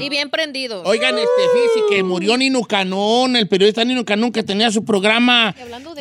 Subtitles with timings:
[0.00, 0.82] Y bien prendido.
[0.84, 5.54] Oigan, este, fíjese que murió Nino Canón, el periodista Nino Canón, que tenía su programa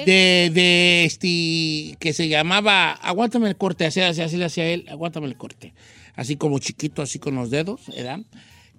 [0.06, 4.86] de, de, este, que se llamaba, aguántame el corte, así, así, así le hacía él,
[4.90, 5.74] aguántame el corte.
[6.16, 8.20] Así como chiquito, así con los dedos, ¿verdad?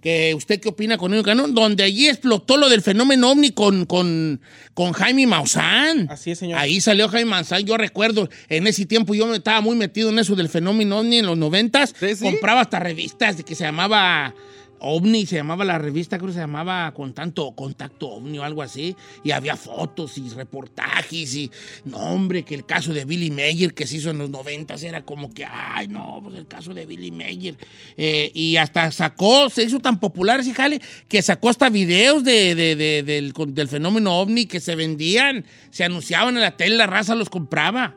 [0.02, 1.54] Que ¿Usted qué opina con Nino Canón?
[1.54, 4.40] Donde allí explotó lo del fenómeno ovni con, con,
[4.74, 6.08] con Jaime Maussan.
[6.10, 6.58] Así es, señor.
[6.58, 10.18] Ahí salió Jaime Maussan, yo recuerdo, en ese tiempo yo me estaba muy metido en
[10.18, 11.94] eso del fenómeno ovni en los noventas.
[11.98, 12.24] ¿Sí, sí?
[12.24, 14.34] Compraba hasta revistas de que se llamaba
[14.82, 18.62] OVNI, se llamaba la revista, creo que se llamaba con tanto Contacto OVNI o algo
[18.62, 21.50] así, y había fotos y reportajes y,
[21.84, 25.02] no hombre, que el caso de Billy Mayer que se hizo en los noventas era
[25.04, 27.56] como que, ay, no, pues el caso de Billy Mayer.
[27.96, 33.68] Eh, y hasta sacó, se hizo tan popular ese jale, que sacó hasta videos del
[33.68, 37.94] fenómeno OVNI que se vendían, se anunciaban en la tele, la raza los compraba.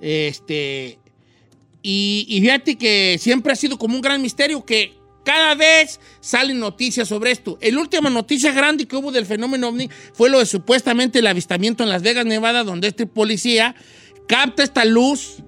[0.00, 0.98] Este,
[1.82, 6.58] y, y fíjate que siempre ha sido como un gran misterio que cada vez salen
[6.58, 7.58] noticias sobre esto.
[7.60, 11.82] El última noticia grande que hubo del fenómeno ovni fue lo de supuestamente el avistamiento
[11.82, 13.74] en Las Vegas, Nevada, donde este policía
[14.26, 15.42] capta esta luz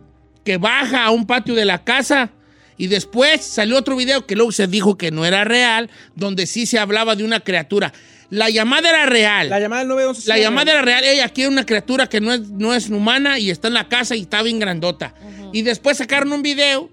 [0.44, 2.30] que baja a un patio de la casa.
[2.76, 6.66] Y después salió otro video que luego se dijo que no era real, donde sí
[6.66, 7.92] se hablaba de una criatura.
[8.30, 9.50] La llamada era real.
[9.50, 10.28] La llamada del 911.
[10.28, 11.04] La llamada era real.
[11.04, 14.16] Ella aquí una criatura que no es, no es humana y está en la casa
[14.16, 15.14] y está bien grandota.
[15.52, 16.90] Y después sacaron un video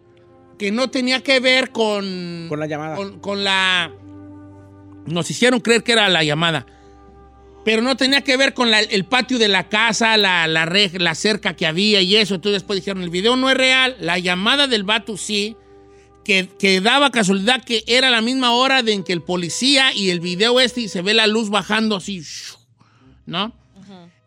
[0.59, 2.45] que no tenía que ver con...
[2.49, 2.95] Con la llamada.
[2.95, 3.91] Con, con la...
[5.07, 6.67] Nos hicieron creer que era la llamada.
[7.65, 10.99] Pero no tenía que ver con la- el patio de la casa, la, la, rej-
[10.99, 12.35] la cerca que había y eso.
[12.35, 13.95] Entonces después dijeron, el video no es real.
[13.99, 15.55] La llamada del vato sí.
[16.23, 20.11] Que, que daba casualidad que era la misma hora de en que el policía y
[20.11, 22.21] el video este y se ve la luz bajando así.
[23.25, 23.55] ¿No?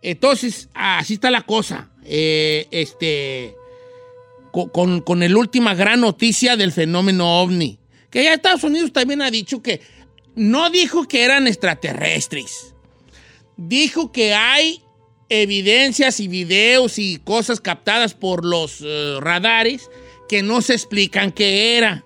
[0.00, 1.90] Entonces, así está la cosa.
[2.04, 3.54] Eh, este,
[4.52, 7.78] con, con el última gran noticia del fenómeno ovni.
[8.10, 9.80] Que ya Estados Unidos también ha dicho que
[10.34, 12.74] no dijo que eran extraterrestres.
[13.56, 14.82] Dijo que hay
[15.28, 19.88] evidencias y videos y cosas captadas por los eh, radares
[20.28, 22.04] que no se explican qué era.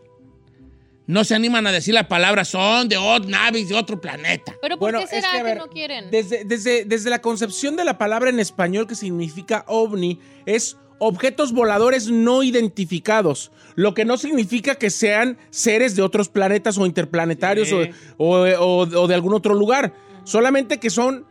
[1.09, 4.55] No se animan a decir la palabra son de ot- naves de otro planeta.
[4.61, 6.11] Pero ¿por Bueno, qué será que, que, no quieren?
[6.11, 11.53] Desde, desde, desde la concepción de la palabra en español que significa ovni, es objetos
[11.53, 17.71] voladores no identificados, lo que no significa que sean seres de otros planetas o interplanetarios
[17.73, 17.81] o,
[18.17, 19.93] o- o- o de algún otro lugar,
[20.25, 21.27] solamente que son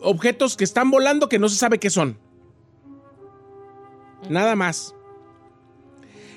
[0.00, 2.18] objetos que están volando que no se sabe qué son.
[4.28, 4.94] Nada más.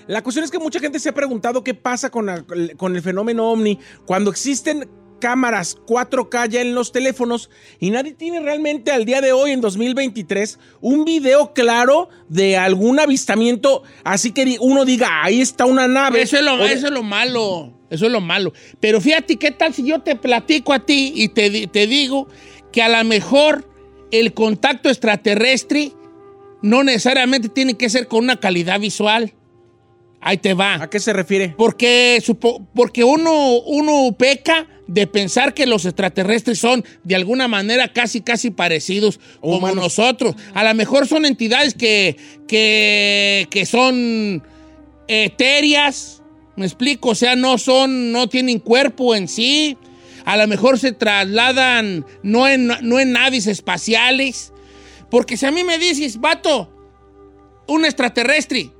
[0.07, 2.43] La cuestión es que mucha gente se ha preguntado qué pasa con, la-
[2.77, 4.89] con el fenómeno ovni cuando existen
[5.19, 7.49] cámaras 4K ya en los teléfonos
[7.79, 12.99] y nadie tiene realmente al día de hoy, en 2023, un video claro de algún
[12.99, 16.21] avistamiento, así que uno diga, ahí está una nave.
[16.21, 17.73] Eso es, lo, eso es lo malo.
[17.89, 18.53] Eso es lo malo.
[18.79, 22.27] Pero fíjate, ¿qué tal si yo te platico a ti y te, te digo
[22.71, 23.69] que a lo mejor
[24.11, 25.93] el contacto extraterrestre
[26.61, 29.33] no necesariamente tiene que ser con una calidad visual?
[30.19, 30.83] Ahí te va.
[30.83, 31.53] ¿A qué se refiere?
[31.57, 32.21] Porque,
[32.73, 38.51] porque uno, uno peca de pensar que los extraterrestres son de alguna manera casi, casi
[38.51, 39.83] parecidos como Humanos.
[39.83, 40.35] nosotros.
[40.53, 42.17] A lo mejor son entidades que,
[42.47, 44.43] que, que son
[45.07, 46.21] etéreas,
[46.55, 49.77] Me explico, o sea, no son, no tienen cuerpo en sí.
[50.25, 54.51] A lo mejor se trasladan no en, no en naves espaciales.
[55.09, 56.73] Porque si a mí me dices, vato,
[57.67, 58.71] un extraterrestre,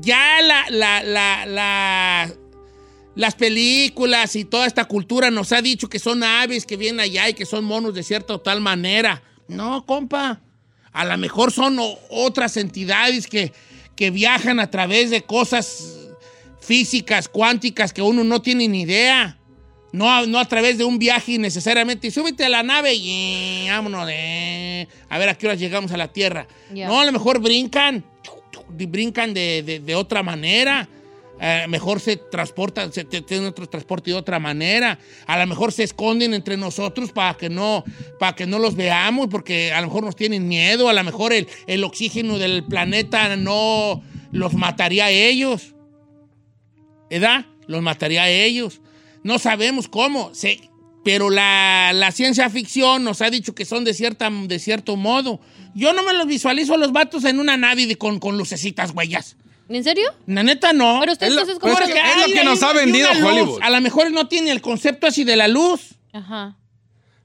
[0.00, 2.32] ya la, la, la, la,
[3.14, 7.28] las películas y toda esta cultura nos ha dicho que son aves que vienen allá
[7.28, 9.22] y que son monos de cierta o tal manera.
[9.48, 10.40] No, compa.
[10.92, 11.78] A lo mejor son
[12.10, 13.52] otras entidades que,
[13.96, 15.96] que viajan a través de cosas
[16.60, 19.38] físicas, cuánticas, que uno no tiene ni idea.
[19.92, 22.10] No, a- no a través de un viaje necesariamente.
[22.10, 24.88] Súbete a la nave y vámonos de...
[25.08, 26.48] A ver a qué horas llegamos a la Tierra.
[26.88, 28.04] No, a lo mejor brincan,
[28.70, 30.88] brincan de, de- de otra manera.
[31.46, 34.98] Eh, mejor se transportan, se tienen otro transporte de otra manera.
[35.26, 37.84] A lo mejor se esconden entre nosotros para que no,
[38.18, 40.88] para que no los veamos, porque a lo mejor nos tienen miedo.
[40.88, 44.02] A lo mejor el, el oxígeno del planeta no
[44.32, 45.74] los mataría a ellos.
[47.10, 47.44] ¿Verdad?
[47.66, 48.80] Los mataría a ellos.
[49.22, 50.34] No sabemos cómo.
[50.34, 50.70] Se-
[51.04, 55.40] pero la, la ciencia ficción nos ha dicho que son de, cierta, de cierto modo.
[55.74, 59.36] Yo no me los visualizo a los vatos en una nave con, con lucecitas, huellas.
[59.68, 60.04] ¿En serio?
[60.26, 60.98] La neta no.
[61.00, 62.72] Pero ustedes Es lo- entonces pero como es que- es lo que hay nos ha
[62.72, 63.22] vendido luz.
[63.22, 63.58] Hollywood.
[63.62, 65.94] A lo mejor no tiene el concepto así de la luz.
[66.12, 66.56] Ajá.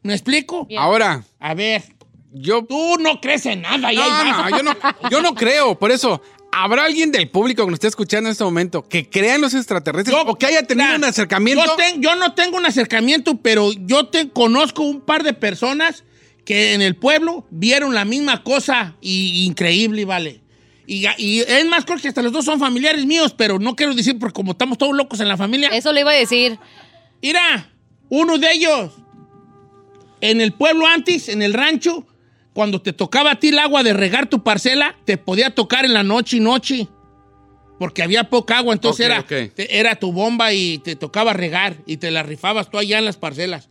[0.04, 0.68] ¿Me explico?
[0.78, 1.84] Ahora, A ver,
[2.32, 2.64] yo...
[2.64, 3.92] tú no crees en nada.
[3.92, 5.78] y ahí No, no, yo no, yo no creo.
[5.78, 6.22] Por eso,
[6.54, 9.54] ¿habrá alguien del público que nos esté escuchando en este momento que crea en los
[9.54, 11.64] extraterrestres Yo- o que haya tenido un acercamiento?
[11.66, 16.06] Yo, ten- yo no tengo un acercamiento, pero yo te conozco un par de personas
[16.46, 20.42] que en el pueblo vieron la misma cosa y, increíble, vale.
[20.92, 23.94] Y, y es más, creo que hasta los dos son familiares míos, pero no quiero
[23.94, 25.70] decir porque como estamos todos locos en la familia.
[25.70, 26.58] Eso le iba a decir.
[27.22, 27.70] Mira,
[28.10, 28.92] uno de ellos,
[30.22, 32.08] en el pueblo antes, en el rancho,
[32.54, 35.94] cuando te tocaba a ti el agua de regar tu parcela, te podía tocar en
[35.94, 36.88] la noche y noche.
[37.78, 41.98] Porque había poca agua, entonces era, te- era tu bomba y te tocaba regar y
[41.98, 43.70] te la rifabas tú allá en las parcelas.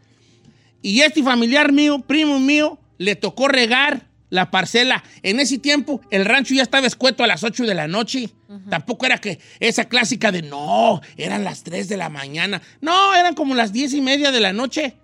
[0.81, 5.03] Y este familiar mío, primo mío, le tocó regar la parcela.
[5.23, 8.31] En ese tiempo, el rancho ya estaba escueto a las 8 de la noche.
[8.71, 12.63] Tampoco era que esa clásica de no, eran las 3 de la mañana.
[12.81, 14.97] No, eran como las 10 y media de la noche.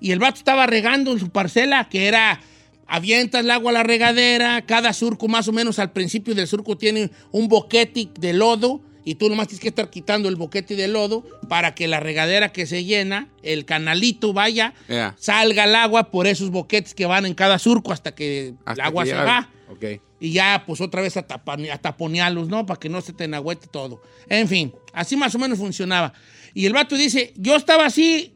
[0.00, 2.40] Y el vato estaba regando en su parcela, que era,
[2.86, 6.76] avientas el agua a la regadera, cada surco más o menos al principio del surco
[6.76, 10.88] tiene un boquete de lodo y tú nomás tienes que estar quitando el boquete de
[10.88, 15.14] lodo para que la regadera que se llena, el canalito vaya, Ya.
[15.18, 18.86] salga el agua por esos boquetes que van en cada surco hasta que Hasta el
[18.88, 19.50] agua que se va.
[19.70, 19.84] Ok.
[20.20, 22.64] Y ya, pues otra vez a, tapane- a taponearlos, ¿no?
[22.64, 24.02] Para que no se te enagüete todo.
[24.28, 26.12] En fin, así más o menos funcionaba.
[26.54, 28.34] Y el vato dice, yo estaba así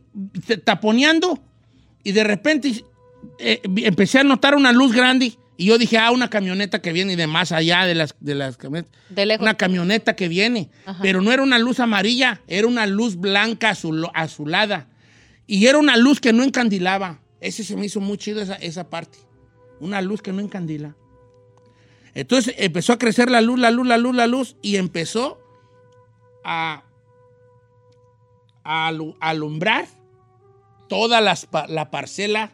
[0.65, 1.39] taponeando
[2.03, 2.85] y de repente
[3.39, 7.17] eh, empecé a notar una luz grande y yo dije, ah, una camioneta que viene
[7.17, 8.93] de más allá de las, de las camionetas.
[9.09, 9.43] De lejos.
[9.43, 10.71] Una camioneta que viene.
[10.85, 11.01] Ajá.
[11.03, 14.89] Pero no era una luz amarilla, era una luz blanca azul- azulada.
[15.47, 17.21] Y era una luz que no encandilaba.
[17.41, 19.19] Ese se me hizo muy chido esa, esa parte.
[19.81, 20.95] Una luz que no encandila.
[22.15, 25.39] Entonces empezó a crecer la luz, la luz, la luz, la luz y empezó
[26.45, 26.83] a,
[28.65, 29.87] a alu- alumbrar
[30.89, 32.53] toda las la parcela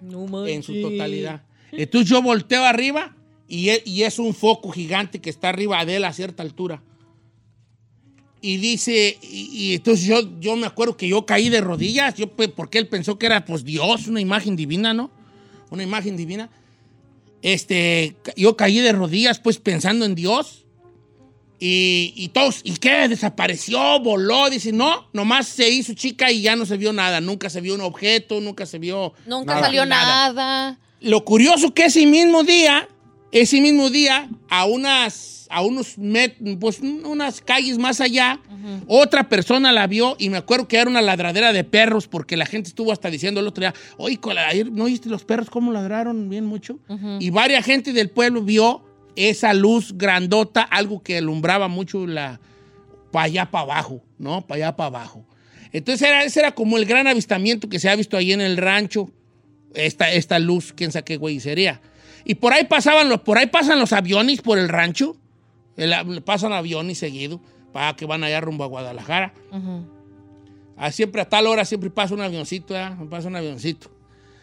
[0.00, 1.42] No en su totalidad.
[1.76, 3.16] Entonces yo volteo arriba
[3.48, 6.82] y es, y es un foco gigante que está arriba de él a cierta altura.
[8.40, 12.28] Y dice, y, y entonces yo, yo me acuerdo que yo caí de rodillas, yo,
[12.28, 15.10] pues, porque él pensó que era pues Dios, una imagen divina, ¿no?
[15.70, 16.50] Una imagen divina.
[17.40, 20.60] Este, yo caí de rodillas pues pensando en Dios.
[21.58, 23.08] Y, y todos, ¿y qué?
[23.08, 27.48] Desapareció, voló, dice, no, nomás se hizo chica y ya no se vio nada, nunca
[27.48, 29.66] se vio un objeto, nunca se vio Nunca Nada.
[29.66, 30.32] salió Nada.
[30.32, 30.78] nada.
[31.04, 32.88] Lo curioso que ese mismo día,
[33.32, 38.40] ese mismo día, a unas, a unos met- pues unas calles más allá,
[38.86, 42.46] otra persona la vio y me acuerdo que era una ladradera de perros porque la
[42.46, 44.18] gente estuvo hasta diciendo el otro día, oye,
[44.48, 46.78] ayer, ¿no viste los perros cómo ladraron bien mucho?
[47.20, 48.82] Y varias gente del pueblo vio
[49.16, 52.40] esa luz grandota, algo que alumbraba mucho la
[53.12, 54.44] para allá para abajo, ¿no?
[54.46, 55.24] Para allá para abajo.
[55.72, 58.56] Entonces era, ese era como el gran avistamiento que se ha visto ahí en el
[58.56, 59.10] rancho
[59.74, 61.80] esta, esta luz, quién sabe qué güey sería.
[62.24, 65.16] Y por ahí pasaban los, por ahí pasan los aviones por el rancho.
[65.76, 67.40] El- pasan aviones seguido
[67.72, 69.34] para que van allá rumbo a Guadalajara.
[70.76, 72.90] Ah, siempre a tal hora siempre pasa un avioncito, ¿eh?
[73.10, 73.90] pasa un avioncito.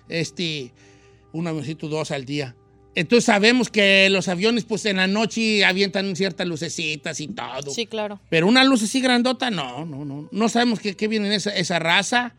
[0.08, 0.72] Este,
[1.34, 2.56] un avioncito dos al día.
[2.94, 7.72] Entonces sabemos que los aviones, pues en la noche avientan ciertas lucecitas y todo.
[7.72, 8.20] Sí, claro.
[8.30, 10.28] Pero una luz así grandota, no, no, no.
[10.32, 12.36] No sabemos qué, qué viene en esa, esa raza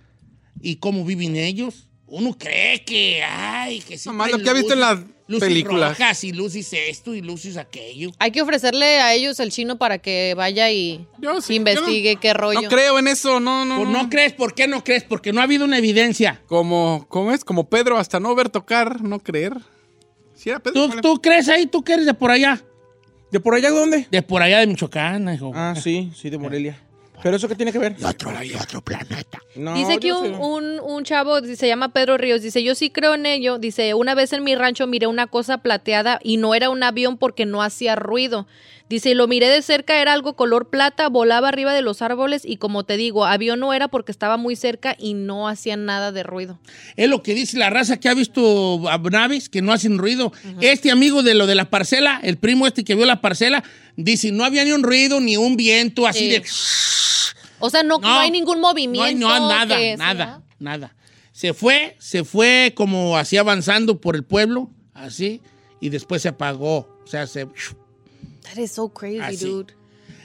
[0.61, 1.89] y cómo viven ellos.
[2.15, 4.07] Uno cree que, ay, que sí.
[4.11, 5.99] Nomás lo que ha visto en las luces películas.
[5.99, 8.11] rojas y luces esto y luces aquello.
[8.19, 12.15] Hay que ofrecerle a ellos el chino para que vaya y Yo sí, investigue yo
[12.17, 12.61] no- qué rollo.
[12.61, 13.79] No creo en eso, no, no.
[13.79, 14.03] Pues no.
[14.03, 15.05] no crees, ¿por qué no crees?
[15.05, 16.43] Porque no ha habido una evidencia.
[16.49, 17.45] Como, ¿cómo es?
[17.45, 19.55] Como Pedro, hasta no ver tocar, no creer.
[20.35, 20.75] ¿Sí era Pedro?
[20.75, 21.01] ¿Tú, ¿Cuál era?
[21.03, 21.65] tú crees ahí?
[21.65, 22.63] ¿Tú que eres de por allá?
[23.31, 24.07] ¿De por allá dónde?
[24.11, 25.51] De por allá de Michoacán, hijo.
[25.55, 26.79] Ah, sí, sí, de Morelia.
[27.23, 27.97] ¿Pero eso qué tiene que ver?
[27.97, 29.41] De otro, otro planeta.
[29.55, 32.91] No, Dice aquí yo un, un, un chavo, se llama Pedro Ríos, dice, yo sí
[32.91, 33.59] creo en ello.
[33.59, 37.19] Dice, una vez en mi rancho miré una cosa plateada y no era un avión
[37.19, 38.47] porque no hacía ruido.
[38.89, 42.43] Dice, y lo miré de cerca, era algo color plata, volaba arriba de los árboles
[42.45, 46.13] y como te digo, avión no era porque estaba muy cerca y no hacía nada
[46.13, 46.59] de ruido.
[46.97, 50.33] Es lo que dice la raza que ha visto a naves que no hacen ruido.
[50.61, 53.65] Este amigo de lo de la parcela, el primo este que vio la parcela,
[53.97, 56.29] dice, no había ni un ruido, ni un viento, así Sí.
[56.29, 56.43] de...
[57.63, 59.03] O sea, no, no hay ningún No movimiento.
[59.05, 60.97] hay no, nada, nada, nada.
[61.33, 65.41] Se fue, se fue como así avanzando por el pueblo, así,
[65.81, 67.01] y después se apagó.
[67.03, 67.47] O sea, se...
[67.47, 69.47] That is so crazy, Así.
[69.47, 69.75] dude.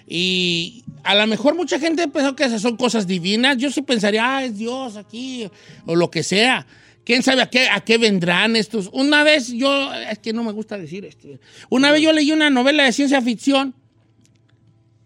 [0.08, 3.58] Y a lo mejor mucha gente pensó que esas son cosas divinas.
[3.58, 5.50] Yo sí pensaría, ah, es Dios aquí,
[5.86, 6.66] o lo que sea.
[7.04, 8.90] ¿Quién sabe a qué, a qué vendrán estos?
[8.92, 11.28] Una vez yo, es que no me gusta decir esto.
[11.70, 13.76] Una vez yo leí una novela de ciencia ficción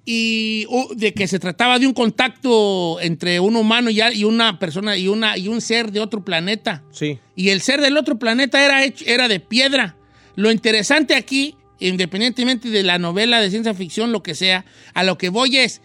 [0.05, 4.97] y uh, de que se trataba de un contacto entre un humano y, una persona
[4.97, 6.83] y, una, y un ser de otro planeta.
[6.91, 7.19] Sí.
[7.35, 9.95] Y el ser del otro planeta era, hecho, era de piedra.
[10.35, 15.17] Lo interesante aquí, independientemente de la novela de ciencia ficción, lo que sea, a lo
[15.17, 15.81] que voy es,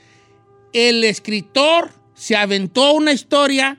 [0.72, 3.78] el escritor se aventó una historia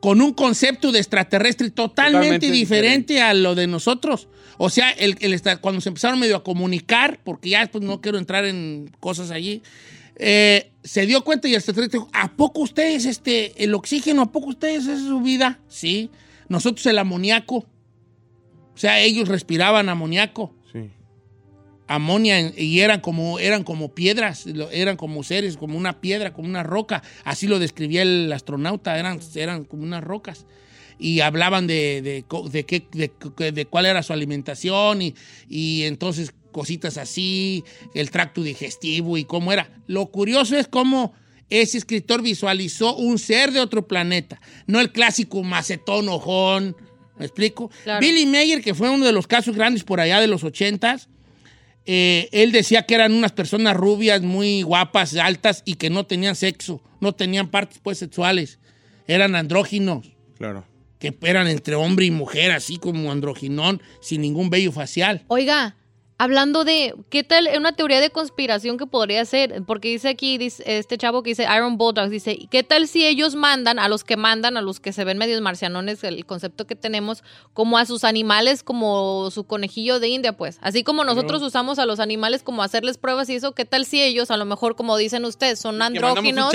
[0.00, 4.28] con un concepto de extraterrestre totalmente, Totalmente diferente, a lo de nosotros.
[4.58, 8.18] O sea, el, el cuando se empezaron medio a comunicar, porque ya pues, no quiero
[8.18, 9.62] entrar en cosas allí,
[10.18, 14.32] eh, se dio cuenta y el extraterrestre dijo, ¿a poco ustedes, este, el oxígeno, a
[14.32, 15.60] poco ustedes es su vida?
[15.68, 16.10] Sí.
[16.48, 17.56] Nosotros el amoníaco.
[17.56, 20.90] O sea, ellos respiraban amoníaco Sí.
[21.86, 26.62] amonia y eran como, eran como piedras, eran como seres, como una piedra, como una
[26.62, 27.02] roca.
[27.24, 30.46] Así lo describía el astronauta, eran, eran como unas rocas.
[30.98, 35.14] Y hablaban de, de, qué, de, de cuál era su alimentación y,
[35.48, 39.68] y entonces cositas así, el tracto digestivo y cómo era.
[39.86, 41.12] Lo curioso es cómo
[41.50, 46.74] ese escritor visualizó un ser de otro planeta, no el clásico macetón ojón.
[47.18, 47.70] ¿Me explico?
[47.84, 48.00] Claro.
[48.00, 51.08] Billy Mayer, que fue uno de los casos grandes por allá de los ochentas,
[51.86, 56.36] eh, él decía que eran unas personas rubias, muy guapas, altas y que no tenían
[56.36, 58.58] sexo, no tenían partes pues sexuales,
[59.06, 60.66] eran andróginos, Claro.
[60.98, 65.24] Que eran entre hombre y mujer, así como androginón, sin ningún vello facial.
[65.28, 65.76] Oiga,
[66.18, 69.62] hablando de, ¿qué tal una teoría de conspiración que podría ser?
[69.66, 73.34] Porque dice aquí, dice, este chavo que dice Iron Bulldogs, dice, ¿qué tal si ellos
[73.34, 76.74] mandan, a los que mandan, a los que se ven medios marcianones, el concepto que
[76.74, 77.22] tenemos,
[77.52, 80.58] como a sus animales, como su conejillo de India, pues?
[80.62, 84.02] Así como nosotros usamos a los animales como hacerles pruebas y eso, ¿qué tal si
[84.02, 86.52] ellos, a lo mejor, como dicen ustedes, son andróginos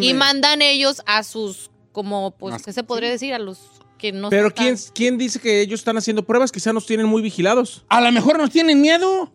[0.00, 3.32] y mandan ellos a sus, como, pues, Más- ¿qué se podría decir?
[3.32, 3.58] A los
[3.96, 6.52] que no Pero ¿quién, ¿quién dice que ellos están haciendo pruebas?
[6.52, 7.86] Quizá nos tienen muy vigilados.
[7.88, 9.32] A lo mejor nos tienen miedo.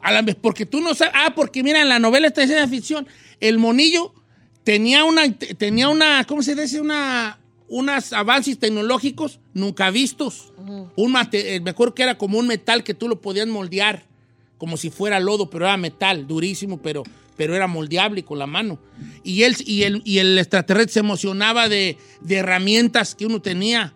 [0.00, 1.12] A la, porque tú no sabes.
[1.16, 3.08] Ah, porque mira, en la novela esta de ciencia ficción,
[3.40, 4.14] el monillo
[4.62, 6.80] tenía una, tenía una, ¿cómo se dice?
[6.80, 10.52] Una, unos avances tecnológicos nunca vistos.
[10.94, 14.04] Un mate- eh, me acuerdo que era como un metal que tú lo podías moldear,
[14.56, 17.02] como si fuera lodo, pero era metal, durísimo, pero,
[17.36, 18.78] pero era moldeable con la mano.
[19.22, 23.94] Y él y el, y el extraterrestre se emocionaba de, de herramientas que uno tenía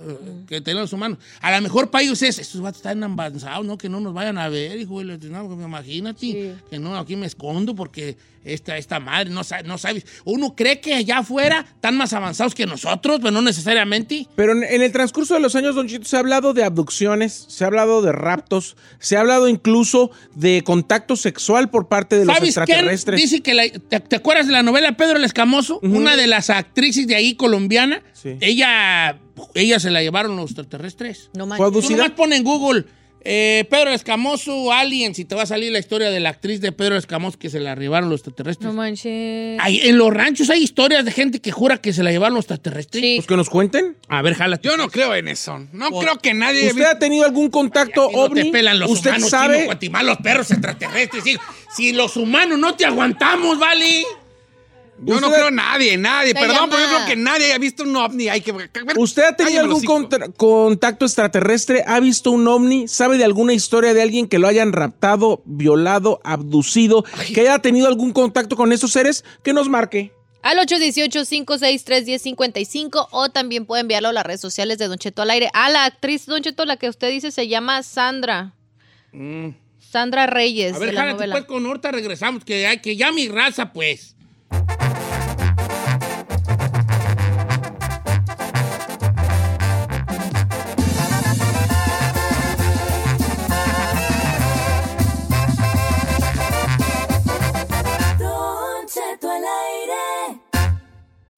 [0.00, 1.18] eh, que tenían los humanos.
[1.40, 3.76] A lo mejor para ellos es, estos vatos están avanzados, ¿no?
[3.78, 4.98] Que no nos vayan a ver, hijo.
[5.00, 6.52] de la- No, imagínate, Sí.
[6.70, 10.06] que no, aquí me escondo porque esta, esta madre, no, no sabes.
[10.24, 14.26] Uno cree que allá afuera están más avanzados que nosotros, pero no necesariamente.
[14.36, 17.44] Pero en, en el transcurso de los años, Don Chito, se ha hablado de abducciones,
[17.48, 22.24] se ha hablado de raptos, se ha hablado incluso de contacto sexual por parte de
[22.24, 23.20] los extraterrestres.
[23.20, 25.80] Dice que la- te, te acuerdas de la novela Pedro el Escamoso?
[25.82, 28.02] Una de las actrices de ahí colombiana.
[28.14, 28.36] Sí.
[28.40, 29.18] Ella,
[29.54, 31.30] ella se la llevaron los extraterrestres.
[31.34, 31.72] No manches.
[31.86, 32.84] Tú nomás pon en Google
[33.30, 36.70] eh, Pedro Escamoso, Aliens, y te va a salir la historia de la actriz de
[36.72, 38.66] Pedro Escamoso que se la llevaron los extraterrestres.
[38.68, 39.58] No manches.
[39.60, 42.44] Ahí, en los ranchos hay historias de gente que jura que se la llevaron los
[42.44, 43.02] extraterrestres.
[43.02, 43.14] Sí.
[43.16, 43.96] Pues que nos cuenten.
[44.08, 44.66] A ver, jálate.
[44.68, 45.58] Yo no creo en eso.
[45.72, 48.42] No Por- creo que nadie ¿Usted ha tenido algún contacto Aquí no ovni?
[48.44, 49.54] te pelan los ¿Usted humanos, sabe?
[49.56, 51.24] chino, Guatemala, los perros extraterrestres.
[51.76, 54.04] Si los humanos no te aguantamos, ¿vale?
[55.02, 56.34] Yo no creo en nadie, nadie.
[56.34, 58.28] Perdón, pero yo creo que nadie haya visto un ovni.
[58.28, 58.52] Hay que.
[58.96, 61.84] ¿Usted ha tenido algún contra- contacto extraterrestre?
[61.86, 62.88] ¿Ha visto un ovni?
[62.88, 67.04] ¿Sabe de alguna historia de alguien que lo hayan raptado, violado, abducido?
[67.34, 69.24] ¿Que haya tenido algún contacto con esos seres?
[69.42, 70.12] Que nos marque.
[70.42, 75.50] Al 818-563-1055 o también puede enviarlo a las redes sociales de Don Cheto al aire.
[75.52, 78.54] A la actriz Don Cheto, la que usted dice, se llama Sandra.
[79.80, 80.76] Sandra Reyes Mm.
[80.76, 81.34] A ver, de la jálate novela.
[81.34, 84.14] pues con ahorita regresamos, que ya mi raza, pues.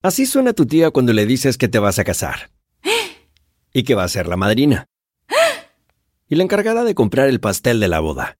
[0.03, 2.51] Así suena tu tía cuando le dices que te vas a casar.
[3.73, 4.87] Y que va a ser la madrina.
[6.29, 8.40] Y la encargada de comprar el pastel de la boda.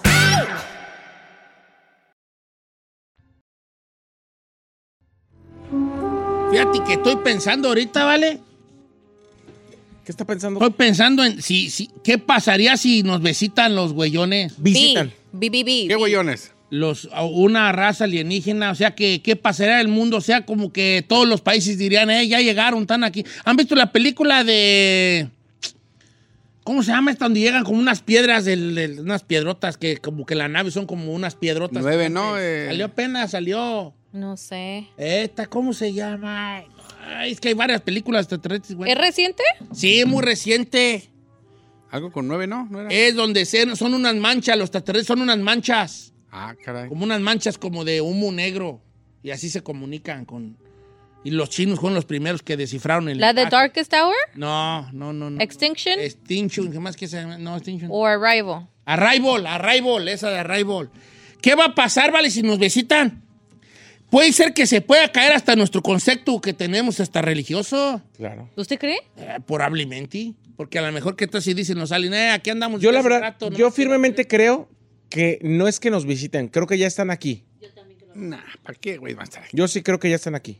[6.51, 8.39] Fíjate que estoy pensando ahorita, ¿vale?
[10.05, 10.59] ¿Qué está pensando?
[10.59, 15.11] Estoy pensando en si, si, qué pasaría si nos visitan los güeyones, Visitan.
[15.31, 16.51] B, B, B, ¿Qué güeyones?
[16.69, 20.71] los, una raza alienígena, o sea, que qué pasaría en el mundo, o sea, como
[20.73, 23.25] que todos los países dirían, eh, ya llegaron, están aquí.
[23.45, 25.27] ¿Han visto la película de...
[26.63, 27.25] ¿Cómo se llama esta?
[27.25, 30.85] Donde llegan como unas piedras, del- del- unas piedrotas, que como que la nave son
[30.85, 31.81] como unas piedrotas.
[31.83, 32.37] Nueve, ¿no?
[32.37, 33.93] Eh, Salió apenas, salió.
[34.13, 34.87] No sé.
[34.97, 36.63] Esta, ¿cómo se llama?
[37.15, 38.91] Ay, es que hay varias películas extraterrestres, güey.
[38.91, 39.43] ¿Es reciente?
[39.73, 41.09] Sí, muy reciente.
[41.89, 42.67] Algo con nueve, ¿no?
[42.69, 42.89] ¿No era?
[42.89, 46.13] Es donde se- son unas manchas, los extraterrestres son unas manchas.
[46.31, 46.87] Ah, caray.
[46.89, 48.81] Como unas manchas como de humo negro.
[49.23, 50.57] Y así se comunican con...
[51.23, 53.19] Y los chinos fueron los primeros que descifraron el...
[53.19, 53.45] ¿La de.
[53.45, 54.15] Darkest Hour?
[54.35, 55.29] No, no, no.
[55.29, 55.41] no.
[55.41, 55.99] ¿Extinction?
[55.99, 57.37] Extinction, ¿qué más que se llama?
[57.37, 57.89] No, Extinction.
[57.93, 58.67] ¿O Arrival?
[58.85, 60.89] Arrival, Arrival, esa de Arrival.
[61.41, 63.21] ¿Qué va a pasar, vale, si nos visitan?
[64.11, 68.01] Puede ser que se pueda caer hasta nuestro concepto que tenemos hasta religioso.
[68.17, 68.49] Claro.
[68.57, 68.99] ¿Usted cree?
[69.15, 70.33] Eh, probablemente.
[70.57, 72.81] Porque a lo mejor que tal si dicen nos salen, eh, aquí andamos.
[72.81, 73.57] Yo la verdad, rato, ¿no?
[73.57, 74.67] yo firmemente creo
[75.09, 77.45] que no es que nos visiten, creo que ya están aquí.
[78.13, 79.13] Nah, ¿para qué, güey?
[79.13, 79.55] Va a estar aquí.
[79.55, 80.59] Yo sí creo que ya están aquí.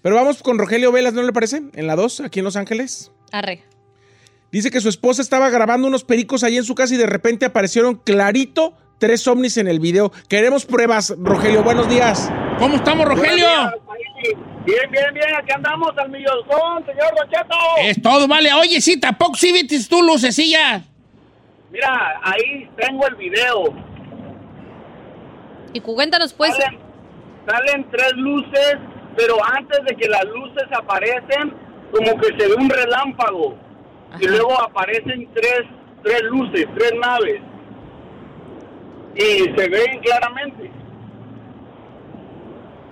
[0.00, 1.62] Pero vamos con Rogelio Velas, ¿no le parece?
[1.74, 3.12] En la 2, aquí en Los Ángeles.
[3.32, 3.62] Arre.
[4.50, 7.44] Dice que su esposa estaba grabando unos pericos ahí en su casa y de repente
[7.44, 8.74] aparecieron clarito
[9.04, 10.10] tres ovnis en el video.
[10.30, 11.62] Queremos pruebas, Rogelio.
[11.62, 12.32] Buenos días.
[12.58, 13.46] ¿Cómo estamos, Rogelio?
[14.64, 16.38] Bien, bien, bien, aquí andamos al millón,
[16.86, 17.54] señor Don Cheto.
[17.82, 18.50] Es todo, vale.
[18.54, 20.82] Oye, sí, tampoco sí viste tú lucecilla.
[21.70, 23.74] Mira, ahí tengo el video.
[25.74, 26.54] Y cuéntanos, pues.
[26.56, 26.78] Salen,
[27.46, 28.78] salen tres luces,
[29.18, 31.52] pero antes de que las luces aparecen,
[31.92, 33.58] como que se ve un relámpago.
[34.18, 35.64] Y luego aparecen tres,
[36.02, 37.42] tres luces, tres naves.
[39.16, 40.70] Y se ven claramente.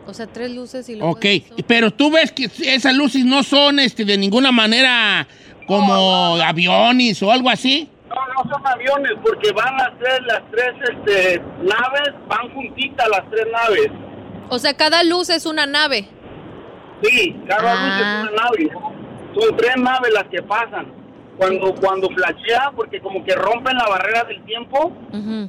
[0.07, 1.13] O sea, tres luces y luego.
[1.13, 1.25] Ok,
[1.67, 5.27] pero tú ves que esas luces no son este, de ninguna manera
[5.67, 7.89] como aviones o algo así.
[8.09, 13.31] No, no son aviones, porque van las tres, las tres este, naves, van juntitas las
[13.31, 13.91] tres naves.
[14.51, 16.09] O sea, cada luz es una nave.
[17.03, 17.87] Sí, cada Ah.
[17.87, 18.71] luz es una nave.
[19.41, 20.93] Son tres naves las que pasan.
[21.43, 24.93] Cuando, cuando flashea, porque como que rompen la barrera del tiempo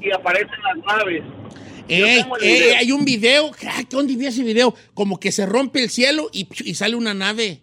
[0.01, 1.23] y aparecen las naves.
[1.87, 2.77] Yo tengo el eh, video.
[2.79, 4.73] hay un video, ay, ¿dónde vi ese video?
[4.95, 7.61] Como que se rompe el cielo y, y sale una nave.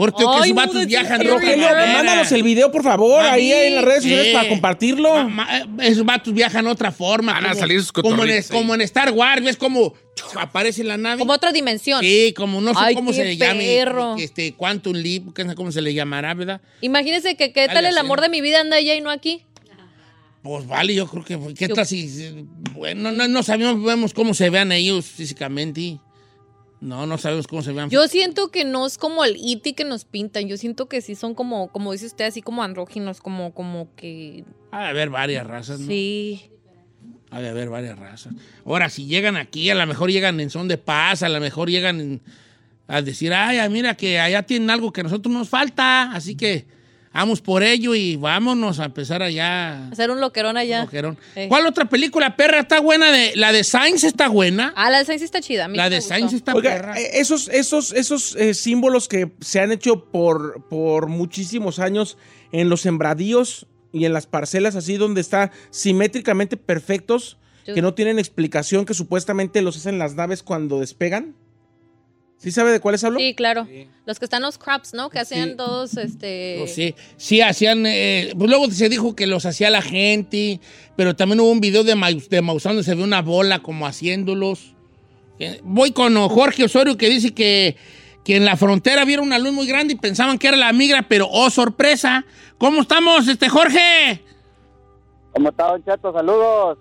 [0.00, 3.84] Porque Ay, esos no, vatos viajan mándanos el video, por favor, Ah, ahí en las
[3.84, 4.32] redes sociales sí.
[4.32, 5.12] para compartirlo.
[5.14, 7.34] Ma- ma- eh, esos vatos viajan otra forma.
[7.34, 10.84] Van a como- salir sus como en, como en Star Wars, ¿ves cómo chuf, aparece
[10.84, 11.18] la nave?
[11.18, 12.00] Como otra dimensión.
[12.00, 13.62] Sí, como no sé Ay, cómo se le llame.
[13.62, 14.16] perro.
[14.16, 16.62] Este, Quantum Leap, que no sé cómo se le llamará, ¿verdad?
[16.80, 19.42] Imagínese que qué tal el amor de mi vida anda allá y no aquí.
[20.42, 21.54] Pues vale, yo creo que.
[21.54, 22.46] ¿Qué tal si.?
[22.72, 25.98] Bueno, no, no sabemos vemos cómo se vean ellos físicamente.
[26.80, 27.90] No, no sabemos cómo se vean.
[27.90, 29.74] Yo siento que no es como el E.T.
[29.74, 30.48] que nos pintan.
[30.48, 34.44] Yo siento que sí son como, como dice usted, así como andróginos, como, como que.
[34.70, 35.86] Ha de haber varias razas, ¿no?
[35.86, 36.50] Sí.
[37.30, 38.32] Ha de haber varias razas.
[38.64, 41.68] Ahora, si llegan aquí, a lo mejor llegan en son de paz, a lo mejor
[41.70, 42.20] llegan en-
[42.88, 46.64] a decir, ay, mira que allá tienen algo que a nosotros nos falta, así que
[47.12, 49.88] vamos por ello y vámonos a empezar allá.
[49.88, 50.82] Hacer un loquerón allá.
[50.84, 51.18] Loquerón.
[51.36, 51.46] Eh.
[51.48, 53.10] ¿Cuál otra película, perra, está buena?
[53.12, 54.72] De, la de Sainz está buena.
[54.76, 55.64] Ah, la de Sainz está chida.
[55.64, 56.00] a mí La de.
[56.00, 56.98] Sainz está Oiga, perra.
[57.00, 62.16] eh, esos, esos, esos eh, símbolos que se han hecho por, por muchísimos años
[62.52, 67.92] en los sembradíos y en las parcelas así donde está simétricamente perfectos, Yo- que no
[67.94, 71.34] tienen explicación, que supuestamente los hacen las naves cuando despegan.
[72.42, 73.18] ¿Sí sabe de cuáles hablo?
[73.18, 73.68] Sí, claro.
[74.06, 75.10] Los que están los crops, ¿no?
[75.10, 75.56] Que hacían Sí.
[75.56, 76.56] todos, este...
[76.60, 80.58] Pues sí, sí hacían, eh, pues luego se dijo que los hacía la gente,
[80.96, 83.86] pero también hubo un video de, Maus- de Maussan donde se ve una bola como
[83.86, 84.74] haciéndolos.
[85.38, 87.76] Eh, voy con Jorge Osorio que dice que,
[88.24, 91.02] que en la frontera vieron una luz muy grande y pensaban que era la migra,
[91.08, 92.24] pero oh, sorpresa.
[92.56, 94.24] ¿Cómo estamos, este Jorge?
[95.34, 96.10] ¿Cómo está, Don Cheto?
[96.12, 96.78] Saludos.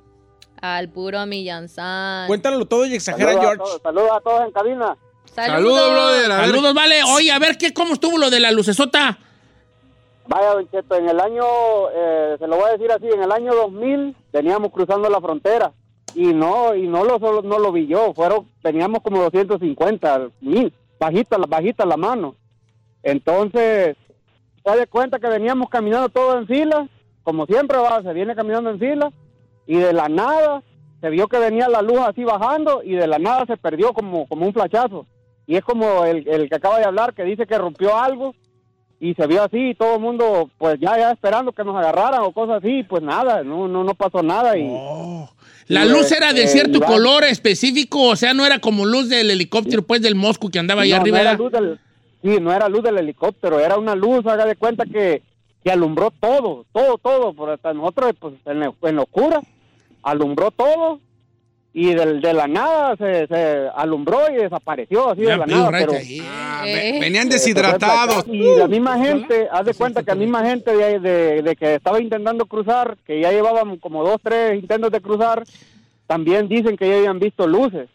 [0.61, 2.27] Al puro Millanzán.
[2.27, 3.61] Cuéntalo todo y exagera, George.
[3.83, 4.97] saludos a todos en cabina.
[5.33, 6.31] Saludos, brother.
[6.31, 6.45] A ver.
[6.47, 6.95] Saludos, vale.
[7.15, 9.17] Oye, a ver, ¿qué, ¿cómo estuvo lo de la lucesota?
[10.27, 11.43] Vaya, Don Cheto, en el año,
[11.95, 15.71] eh, se lo voy a decir así, en el año 2000 veníamos cruzando la frontera
[16.13, 20.71] y no y no lo solo no lo vi yo, fueron teníamos como 250 mil,
[20.99, 22.35] bajita, la- bajita la mano.
[23.01, 23.95] Entonces,
[24.63, 26.87] se da cuenta que veníamos caminando todo en fila,
[27.23, 29.11] como siempre va, se viene caminando en fila
[29.65, 30.61] y de la nada
[31.01, 34.27] se vio que venía la luz así bajando y de la nada se perdió como,
[34.27, 35.05] como un flachazo.
[35.49, 38.35] Y es como el, el que acaba de hablar que dice que rompió algo
[38.99, 42.21] y se vio así y todo el mundo pues ya ya esperando que nos agarraran
[42.21, 44.67] o cosas así, pues nada, no no no pasó nada y
[45.67, 49.09] La y, luz era de eh, cierto color específico, o sea, no era como luz
[49.09, 51.17] del helicóptero, pues del Moscú que andaba no, arriba.
[51.17, 51.43] no era ¿verdad?
[51.43, 51.79] luz del,
[52.35, 55.23] sí, no era luz del helicóptero, era una luz, haga de cuenta que,
[55.63, 59.41] que alumbró todo, todo, todo, por hasta nosotros pues en, la- en la oscura,
[60.03, 60.99] alumbró todo
[61.73, 65.69] y del, de la nada se, se alumbró y desapareció así Ya de la nada,
[65.71, 65.93] pero.
[66.23, 66.73] Ah, Eh.
[66.93, 68.25] ve- venían Eh, deshidratados.
[68.27, 71.75] Y la misma gente, haz de cuenta que la misma gente de, de- de que
[71.75, 75.43] estaba intentando cruzar, que ya llevaban como dos, tres intentos de cruzar,
[76.07, 77.87] también dicen que ya habían visto luces.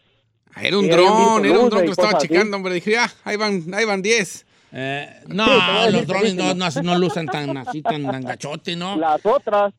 [0.54, 2.74] Ah, Era un dron, era un dron que estaba checando, hombre.
[2.74, 4.46] Dije, ah, ahí van, ahí van 10.
[4.76, 6.68] Eh, no, Sí, los drones no, no.
[6.70, 8.96] no, no lucen tan así, tan, tan gachote, ¿no?
[8.96, 9.72] Las otras,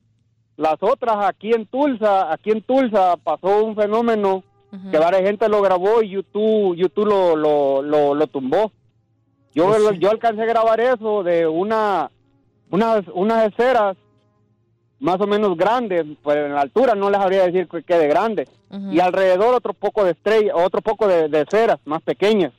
[0.57, 4.43] las otras aquí en Tulsa, aquí en Tulsa pasó un fenómeno
[4.91, 8.71] que varias gente lo grabó y YouTube, YouTube lo, lo, lo, lo tumbó.
[9.53, 9.99] Yo, Pues sí.
[9.99, 12.11] yo alcancé a grabar eso de una,
[12.69, 13.95] unas, unas esferas
[14.99, 18.49] más o menos grandes, pues en la altura no les habría decir que quede grande.
[18.69, 18.91] Ujú.
[18.91, 22.51] Y alrededor otro poco de estrella, otro poco de, de esferas más pequeñas.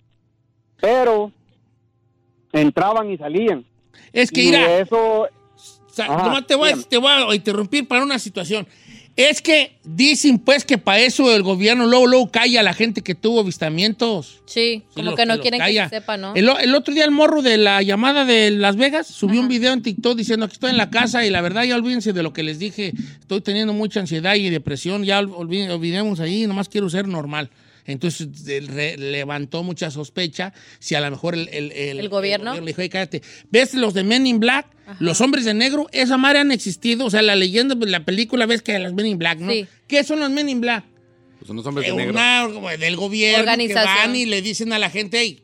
[0.81, 1.31] Pero
[2.53, 3.65] entraban y salían.
[4.13, 5.29] Es que y eso,
[5.97, 8.67] sea, Ajá, nomás te voy, a, te voy a interrumpir para una situación.
[9.17, 13.01] Es que dicen pues que para eso el gobierno luego, luego calla a la gente
[13.01, 14.43] que tuvo avistamientos.
[14.45, 15.85] Sí, Sí, como que no quieren calla.
[15.85, 16.35] que se sepa, ¿no?
[16.35, 19.81] El, otro día el morro de la llamada de Las Vegas subió un video en
[19.81, 22.43] TikTok diciendo que estoy en la casa y la verdad ya olvídense de lo que
[22.43, 22.93] les dije.
[23.21, 27.49] Estoy teniendo mucha ansiedad y depresión, ya ol- olvi- olvidemos ahí, nomás quiero ser normal.
[27.87, 32.55] Entonces el re- levantó mucha sospecha si a lo mejor el, el, ¿El gobierno?
[32.55, 33.23] le dijo, "Ey, cállate.
[33.51, 34.67] ¿Ves los de Men in Black?
[35.01, 37.07] Los hombres de negro, esa madre han existido.
[37.07, 39.51] O sea, la leyenda, pues, la película ves que los Men in Black, ¿no?
[39.53, 39.67] Sí.
[39.89, 40.85] ¿Qué son los Men in Black?
[41.39, 42.13] Pues son los hombres Eh, de negro.
[42.13, 43.95] una del gobierno que Organización.
[43.97, 45.43] van y le dicen a la gente, hey,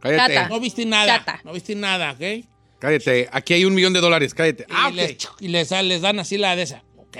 [0.00, 0.48] Cállate, Cata.
[0.48, 1.40] no viste nada, Chata.
[1.44, 2.44] no viste nada, ¿ok?
[2.78, 3.28] cállate.
[3.32, 4.64] Aquí hay un millón de dólares, cállate.
[4.68, 4.94] Y, Ah, ok.
[4.94, 7.16] les, y les, les dan así la de esa, ok.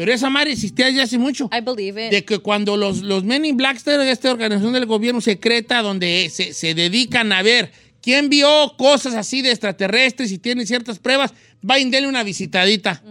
[0.00, 1.50] Pero esa madre existía ya hace mucho.
[1.52, 2.10] I believe it.
[2.10, 6.30] De que cuando los, los Men in Black, esta esta organización del gobierno secreta, donde
[6.32, 11.34] se, se dedican a ver quién vio cosas así de extraterrestres y tienen ciertas pruebas,
[11.68, 13.02] va y denle una visitadita.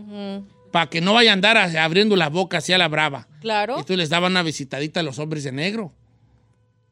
[0.71, 3.27] Para que no vaya a andar a- abriendo la boca hacia la brava.
[3.41, 3.73] Claro.
[3.73, 5.93] Entonces les daban una visitadita a los hombres de negro.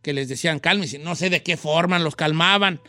[0.03, 0.99] Que les decían, cálmense.
[0.99, 2.79] No sé de qué forma los calmaban.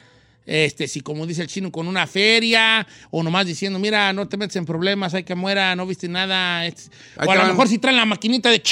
[0.51, 4.39] Este, si como dice el chino, con una feria, o nomás diciendo, mira, no te
[4.39, 6.65] metes en problemas, hay que muera, no viste nada.
[6.65, 8.63] este- Ahí o a lo mejor si traen la maquinita de...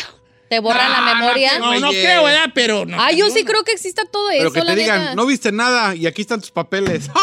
[0.49, 1.59] Te borran la memoria.
[1.59, 2.51] No, no creo, ¿verdad?
[2.55, 2.99] Pero no.
[3.01, 5.53] Ah, yo sí creo que exista todo eso, Pero que la te digan, no viste
[5.53, 7.11] nada y aquí están tus papeles.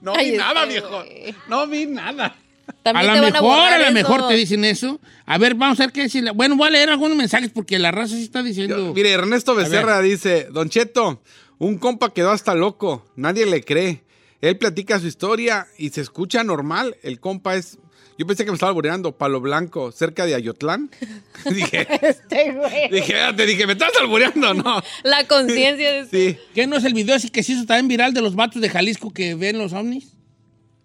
[0.00, 0.88] No Ay, vi nada, este, viejo.
[1.02, 1.34] güey.
[1.48, 2.36] No vi nada.
[2.84, 3.92] A lo mejor, a lo eso.
[3.94, 5.00] mejor te dicen eso.
[5.24, 6.30] A ver, vamos a ver qué decirle.
[6.32, 8.76] Bueno, voy a leer algunos mensajes porque la raza sí está diciendo.
[8.76, 11.22] Yo- mire, Ernesto Becerra dice, Don Cheto,
[11.58, 14.02] un compa quedó hasta loco, nadie le cree.
[14.40, 16.96] Él platica su historia y se escucha normal.
[17.02, 17.78] El compa es,
[18.18, 19.12] Yo pensé que me estaba albureando.
[19.16, 20.90] Palo Blanco, cerca de Ayotlán.
[21.50, 22.90] dije, Este güey.
[22.90, 24.52] dije, te dije, ¿me estás albureando?
[24.52, 24.82] No.
[25.02, 26.38] La conciencia de Sí.
[26.54, 28.68] ¿Qué no es el video así que se hizo también viral de los vatos de
[28.68, 30.12] Jalisco que ven los ovnis?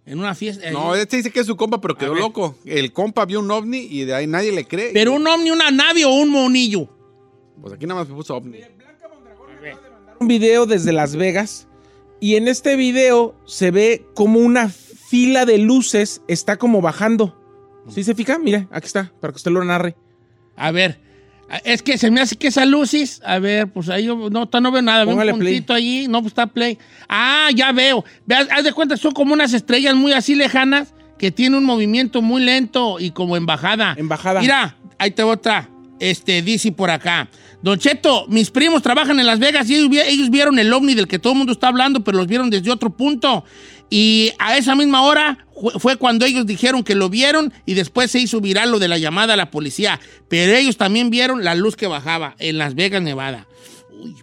[0.06, 0.72] En una fiesta.
[0.72, 2.56] No, este dice que es su compa, pero quedó loco.
[2.66, 4.92] El compa vio un ovni y de ahí nadie le cree.
[4.94, 6.90] Pero un ovni, una nave o un monillo.
[7.62, 8.60] Pues aquí nada más me puso ovni.
[10.20, 11.68] Un video desde Las Vegas
[12.20, 17.36] y en este video se ve como una fila de luces está como bajando.
[17.88, 18.38] ¿Sí se fija?
[18.38, 19.96] Mire, aquí está, para que usted lo narre.
[20.56, 21.00] A ver,
[21.64, 23.22] es que se me hace que esa luces.
[23.26, 25.06] A ver, pues ahí yo no, no veo nada.
[25.06, 25.32] Veo un play.
[25.34, 26.08] puntito allí.
[26.08, 26.78] No, pues está play.
[27.08, 28.04] Ah, ya veo.
[28.28, 32.22] Ve, haz- de cuenta, son como unas estrellas muy así lejanas que tienen un movimiento
[32.22, 33.96] muy lento y como en bajada.
[33.98, 34.42] En bajada.
[34.42, 35.70] Mira, ahí te otra.
[36.00, 37.30] Este, dice por acá.
[37.62, 40.96] Don Cheto, mis primos trabajan en Las Vegas y ellos, vi- ellos vieron el ovni
[40.96, 43.44] del que todo el mundo está hablando, pero los vieron desde otro punto.
[43.90, 45.46] Y a esa misma hora
[45.80, 48.98] fue cuando ellos dijeron que lo vieron y después se hizo viral lo de la
[48.98, 50.00] llamada a la policía.
[50.30, 53.48] Pero ellos también vieron la luz que bajaba en Las Vegas, Nevada.
[53.92, 54.16] Uy.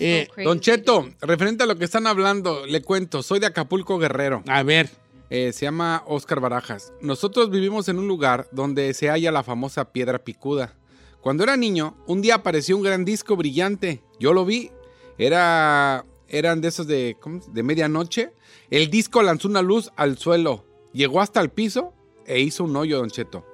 [0.00, 0.28] Eh.
[0.44, 4.42] Don Cheto, referente a lo que están hablando, le cuento, soy de Acapulco Guerrero.
[4.48, 4.88] A ver.
[5.30, 6.92] Eh, se llama Oscar Barajas.
[7.00, 10.74] Nosotros vivimos en un lugar donde se halla la famosa piedra picuda.
[11.20, 14.02] Cuando era niño, un día apareció un gran disco brillante.
[14.18, 14.70] Yo lo vi.
[15.18, 17.40] Era, eran de esos de, ¿cómo?
[17.46, 18.32] de medianoche.
[18.70, 20.64] El disco lanzó una luz al suelo.
[20.92, 21.92] Llegó hasta el piso
[22.26, 23.46] e hizo un hoyo, Don Cheto.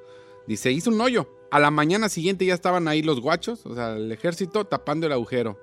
[0.47, 1.29] Dice, hizo un hoyo.
[1.51, 5.13] A la mañana siguiente ya estaban ahí los guachos, o sea, el ejército tapando el
[5.13, 5.59] agujero.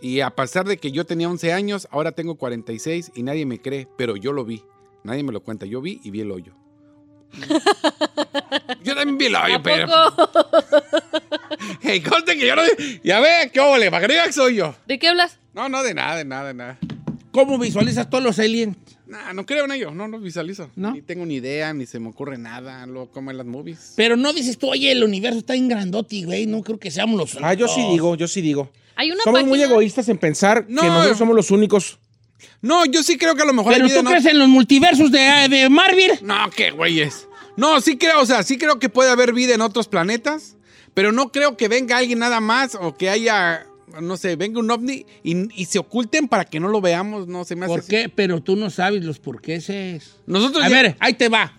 [0.00, 3.60] Y a pesar de que yo tenía 11 años, ahora tengo 46 y nadie me
[3.60, 4.64] cree, pero yo lo vi.
[5.02, 5.66] Nadie me lo cuenta.
[5.66, 6.54] Yo vi y vi el hoyo.
[8.84, 9.86] yo también vi el hoyo, ¿A pero.
[11.84, 12.62] Hey, conste que yo no.
[13.04, 13.60] Ya ve, qué
[14.08, 14.74] diga que soy yo.
[14.86, 15.38] ¿De qué hablas?
[15.52, 16.78] No, no, de nada, de nada, de nada.
[17.30, 18.76] ¿Cómo visualizas todos los aliens?
[19.06, 20.70] Nah, no creo en ello, no, no visualizo.
[20.76, 20.92] ¿No?
[20.92, 23.92] Ni tengo ni idea, ni se me ocurre nada, lo como en las movies.
[23.96, 26.46] Pero no dices tú, oye, el universo está en grandote, güey.
[26.46, 27.92] No creo que seamos los Ah, yo sí únicos.
[27.92, 28.70] digo, yo sí digo.
[28.96, 29.48] Hay una Somos página...
[29.50, 30.80] muy egoístas en pensar No.
[30.80, 31.98] que nosotros somos los únicos.
[32.62, 34.48] No, yo sí creo que a lo mejor hay Pero vida tú crees en los
[34.48, 36.12] multiversos de, de Marvel.
[36.22, 37.28] No, qué güeyes.
[37.56, 40.53] No, sí creo, o sea, sí creo que puede haber vida en otros planetas,
[40.94, 43.66] pero no creo que venga alguien nada más o que haya,
[44.00, 47.44] no sé, venga un ovni y, y se oculten para que no lo veamos, no
[47.44, 47.88] se me hace ¿Por así.
[47.90, 48.08] qué?
[48.08, 50.16] Pero tú no sabes los porqueses.
[50.26, 51.52] Nosotros A ya- ver, ahí te va.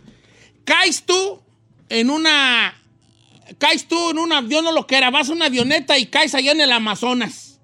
[0.63, 1.41] Caes tú
[1.89, 2.73] en una.
[3.59, 4.41] Caes tú en una.
[4.41, 5.11] Dios no lo quiera.
[5.11, 7.59] Vas a una avioneta y caes allá en el Amazonas.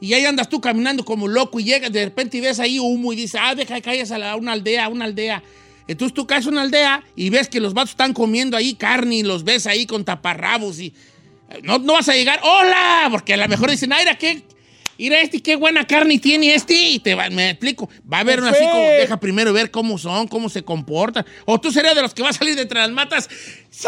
[0.00, 3.12] Y ahí andas tú caminando como loco y llegas de repente y ves ahí humo
[3.12, 5.42] y dices, ah, deja que caigas a la- una aldea, una aldea.
[5.88, 9.16] Entonces tú caes a una aldea y ves que los vatos están comiendo ahí carne
[9.16, 10.86] y los ves ahí con taparrabos y.
[11.50, 13.08] eh, No, no vas a llegar, ¡hola!
[13.10, 14.42] Porque a lo mejor dicen, ¡Aira, qué!
[15.02, 16.74] Mira este, qué buena carne tiene este.
[16.74, 17.90] Y te va, me explico.
[18.10, 21.26] Va a haber una así como, deja primero ver cómo son, cómo se comportan.
[21.44, 23.28] O tú serías de los que va a salir de entre las matas,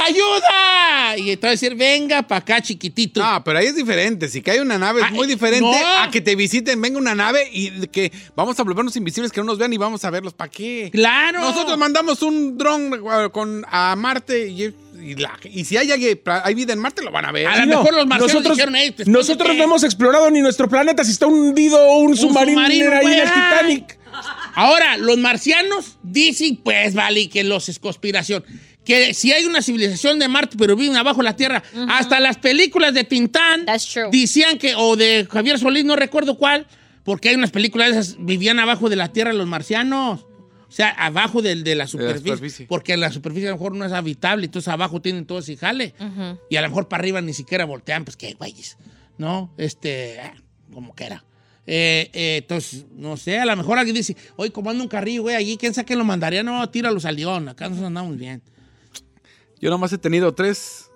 [0.04, 1.16] ¡ayuda!
[1.16, 3.22] Y te va a decir, venga para acá, chiquitito.
[3.22, 4.28] No, pero ahí es diferente.
[4.28, 6.02] Si cae una nave Ah, es muy eh, diferente no.
[6.02, 9.46] a que te visiten, venga una nave y que vamos a volvernos invisibles, que no
[9.46, 10.34] nos vean y vamos a verlos.
[10.34, 10.90] ¿Para qué?
[10.92, 11.42] ¡Claro!
[11.42, 16.20] Nosotros mandamos un dron eh, con, a Marte y, y la- y si hay, alguien-
[16.42, 17.46] hay vida en Marte, lo van a ver.
[17.46, 19.58] A lo No, mejor los marcianos nosotros, dijeron, "Ey, pues, nosotros ponte".
[19.58, 23.24] no hemos explorado ni nuestro planeta si está hundido un, submarino, submarino, ahí en el.
[23.28, 23.98] Titanic.
[24.54, 28.44] Ahora, los marcianos dicen, pues vale, que los es conspiración.
[28.84, 31.62] Que si hay una civilización de Marte, pero viven abajo de la Tierra.
[31.88, 33.66] Hasta las películas de Tintán
[34.12, 36.66] decían que, o de Javier Solís, no recuerdo cuál,
[37.02, 40.26] porque hay unas películas de esas, vivían abajo de la Tierra los marcianos.
[40.74, 42.66] O sea, abajo del- de, la superficie, superficie.
[42.66, 45.94] Porque la superficie a lo mejor no es habitable, entonces abajo tienen todo ese jale.
[46.50, 48.76] Y a lo mejor para arriba ni siquiera voltean, pues qué güeyes.
[49.16, 49.54] ¿No?
[49.56, 50.34] Este, ah,
[50.72, 51.24] como que era.
[51.68, 55.22] Eh, eh, entonces, no sé, a lo mejor alguien dice, oye, como anda un carrillo,
[55.22, 56.42] güey, allí, ¿quién sabe que lo mandaría?
[56.42, 58.42] No, tíralos al león, acá nos andamos bien.
[59.60, 60.90] Yo nomás he tenido tres,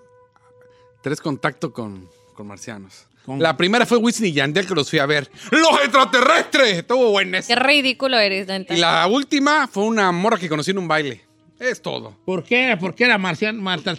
[1.05, 3.07] tres contactos con, con marcianos.
[3.29, 3.39] ¿Con?
[3.43, 5.31] La primera fue Wisin y Yandel que los fui a ver.
[5.51, 6.79] ¡Los extraterrestres!
[6.79, 7.49] Estuvo bueno eso.
[7.49, 8.75] Qué ridículo eres, neta.
[8.75, 11.29] Y la última fue una morra que conocí en un baile.
[11.61, 12.17] Es todo.
[12.25, 12.77] ¿Por qué?
[12.81, 13.99] ¿Por qué era marciano, marciano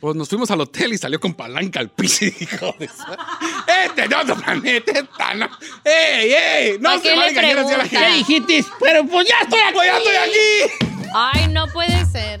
[0.00, 3.04] Pues nos fuimos al hotel y salió con palanca al piso y dijo de eso.
[3.84, 5.48] Este no otro planeta, esta no.
[5.84, 6.78] ¡Ey, ey!
[6.80, 7.88] No ¿Para se qué vale le engañar así a la pregunta?
[7.88, 8.52] ¿Qué gente.
[8.52, 8.70] dijiste?
[8.80, 9.74] Pero pues ya estoy aquí.
[9.74, 11.08] Pues ya estoy aquí.
[11.14, 12.40] Ay, no puede ser.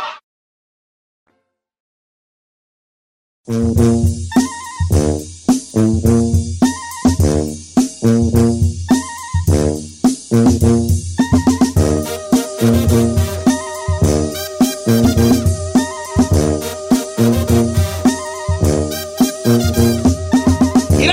[3.47, 3.57] ¡Mira,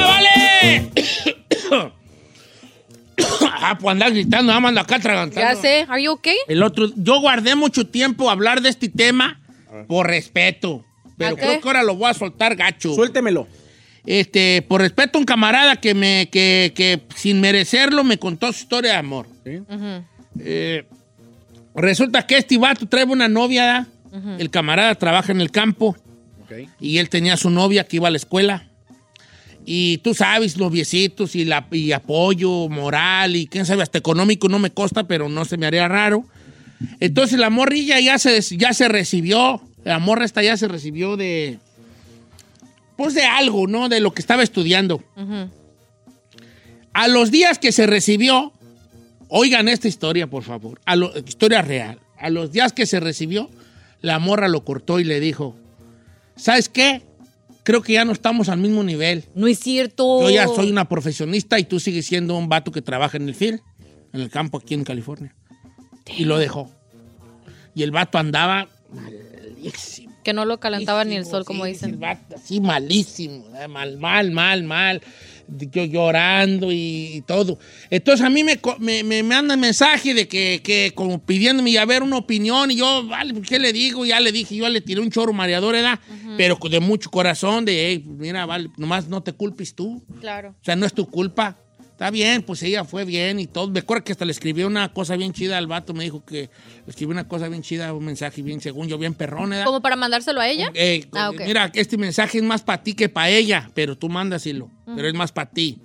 [0.05, 0.91] vale!
[3.43, 5.41] ah, pues andar gritando, nada más ando acá atragantando.
[5.41, 5.87] Ya sé.
[5.89, 6.37] Are you okay?
[6.47, 9.41] El otro, yo guardé mucho tiempo hablar de este tema
[9.87, 10.85] por respeto,
[11.19, 12.95] pero ¿A creo que ahora lo voy a soltar gacho.
[12.95, 13.47] Suéltemelo.
[14.07, 18.61] Este, por respeto a un camarada que me, que, que sin merecerlo me contó su
[18.61, 19.27] historia de amor.
[19.45, 20.05] Ujú.
[20.41, 20.87] Eh,
[21.75, 23.87] resulta que este vato trae una novia, ¿da?
[24.11, 24.37] Ujú.
[24.39, 25.95] el camarada trabaja en el campo
[26.81, 28.69] y él tenía su novia que iba a la escuela.
[29.67, 34.49] Y tú sabes, los viecitos y, la, y apoyo moral y quién sabe, hasta económico
[34.49, 36.25] no me consta, pero no se me haría raro.
[37.01, 41.59] Entonces la morrilla ya se, ya se recibió, la morra esta ya se recibió de,
[42.97, 43.89] pues de algo, ¿no?
[43.89, 45.03] De lo que estaba estudiando.
[46.93, 48.53] A los días que se recibió,
[49.29, 52.01] oigan esta historia, por favor, a lo- historia real.
[52.19, 53.49] A los días que se recibió,
[54.03, 55.55] la morra lo cortó y le dijo,
[56.37, 57.03] ¿sabes qué?
[57.63, 59.25] Creo que ya no estamos al mismo nivel.
[59.35, 60.23] No es cierto.
[60.23, 63.35] Yo ya soy una profesionista y tú sigues siendo un vato que trabaja en el
[63.35, 63.61] field,
[64.13, 65.35] en el campo aquí en California.
[66.17, 66.71] Y lo dejó.
[67.75, 68.69] Y el vato andaba
[69.59, 70.15] malísimo.
[70.25, 71.91] Que no lo calentaba ni el sol, como Sí, dicen.
[71.91, 75.03] el vato así malísimo, mal, mal, mal, mal.
[75.51, 77.59] Yo llorando y, y todo.
[77.89, 82.03] Entonces a mí me, me, me mandan mensaje de que, que como pidiéndome a ver
[82.03, 84.05] una opinión y yo, vale, ¿qué le digo?
[84.05, 85.99] Ya le dije, yo le tiré un choro mareador, ¿verdad?
[86.37, 90.05] Pero de mucho corazón, de, "Ey, mira, vale, nomás no te culpes tú.
[90.21, 90.51] Claro.
[90.61, 91.57] O sea, no es tu culpa.
[91.99, 93.67] Está bien, pues ella fue bien y todo.
[93.71, 95.95] Me acuerdo que hasta le escribió una cosa bien chida al vato.
[95.95, 99.15] Me dijo que le escribió una cosa bien chida, un mensaje bien, según yo, bien
[99.15, 99.65] perrón, ¿verdad?
[99.65, 100.71] ¿Como para mandárselo a ella?
[100.75, 101.41] Eh, Ah, ok.
[101.45, 104.71] Mira, este mensaje es más para ti que para ella, pero tú mándaselo.
[104.87, 105.81] Pero es más para ti.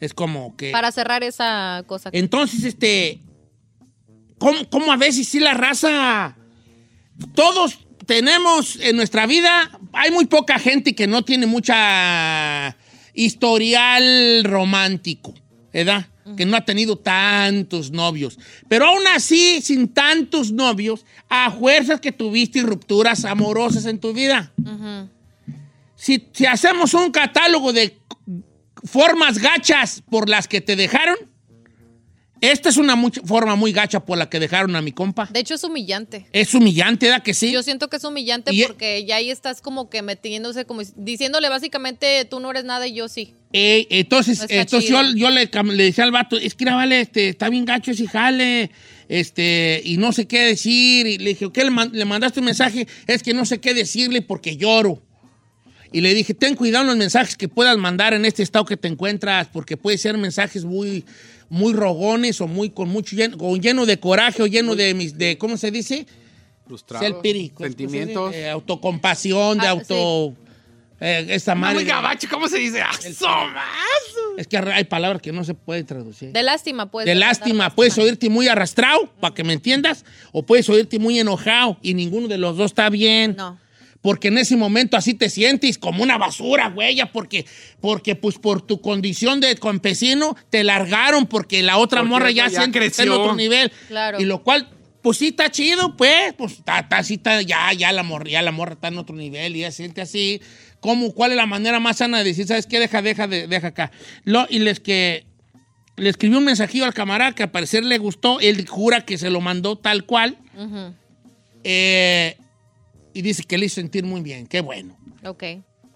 [0.00, 0.70] Es como que...
[0.70, 2.08] Para cerrar esa cosa.
[2.14, 3.20] Entonces, este...
[4.38, 6.34] ¿cómo, cómo a veces sí la raza...
[7.34, 9.70] Todos tenemos en nuestra vida...
[9.92, 12.74] Hay muy poca gente que no tiene mucha
[13.12, 15.34] historial romántico,
[15.72, 16.06] ¿verdad?
[16.36, 18.38] Que no ha tenido tantos novios.
[18.68, 24.52] Pero aún así, sin tantos novios, a fuerzas que tuviste rupturas amorosas en tu vida.
[25.96, 27.98] Si, si hacemos un catálogo de
[28.84, 31.16] formas gachas por las que te dejaron,
[32.40, 35.28] esta es una mucha- forma muy gacha por la que dejaron a mi compa.
[35.32, 36.26] De hecho, es humillante.
[36.32, 37.50] Es humillante, ¿da que sí?
[37.52, 41.48] Yo siento que es humillante Y- porque ya ahí estás como que metiéndose, como diciéndole
[41.48, 43.34] básicamente tú no eres nada y yo sí.
[43.52, 45.46] Eh, entonces, No entonces yo, yo le,
[45.76, 48.70] decía al vato, es que era, vale, este, está bien gacho ese jale,
[49.08, 51.06] este, y no sé qué decir.
[51.06, 52.86] Y le dije, ¿qué le, man- le mandaste un mensaje?
[53.06, 55.02] Es que no sé qué decirle porque lloro.
[55.90, 58.76] Y le dije, ten cuidado en los mensajes que puedas mandar en este estado que
[58.76, 61.06] te encuentras, porque puede ser mensajes muy,
[61.48, 65.38] muy rogones o muy con mucho lleno, lleno de coraje o lleno de, mis, de
[65.38, 66.06] ¿cómo se dice?
[66.66, 67.22] Frustrados,
[67.58, 68.34] sentimientos.
[68.34, 70.34] Eh, autocompasión, de Ah, auto...
[71.00, 71.76] eh, esta madre...
[71.76, 72.82] muy gabacho, ¿cómo se dice?
[72.82, 72.90] ¡Ah,
[74.36, 76.32] es que hay palabras que no se puede traducir.
[76.32, 77.06] De lástima, pues.
[77.06, 81.76] de lástima, puedes oírte muy arrastrado, para que me entiendas, o puedes oírte muy enojado,
[81.82, 83.34] y ninguno de los dos está bien.
[83.36, 83.58] No.
[84.00, 87.44] Porque en ese momento así te sientes como una basura, güey, ya porque,
[87.80, 92.44] porque pues por tu condición de campesino te largaron porque la otra Porque morra ya,
[92.44, 93.20] ya que está en creció.
[93.20, 93.72] otro nivel.
[93.88, 94.20] Claro.
[94.20, 94.68] Y lo cual,
[95.02, 98.40] pues sí está chido, pues, pues está, está así, está, ya, ya la morra, ya
[98.42, 100.40] la morra está en otro nivel y ya se siente así.
[100.80, 102.78] ¿Cómo, ¿Cuál es la manera más sana de decir, sabes qué?
[102.78, 103.90] Deja, deja, de- deja acá.
[104.22, 105.26] Lo, y les que
[105.96, 109.28] le escribió un mensajillo al camarada que al parecer le gustó, él jura que se
[109.30, 110.38] lo mandó tal cual.
[111.64, 112.36] Eh,
[113.18, 114.96] y dice que le hizo sentir muy bien, qué bueno.
[115.24, 115.42] Ok.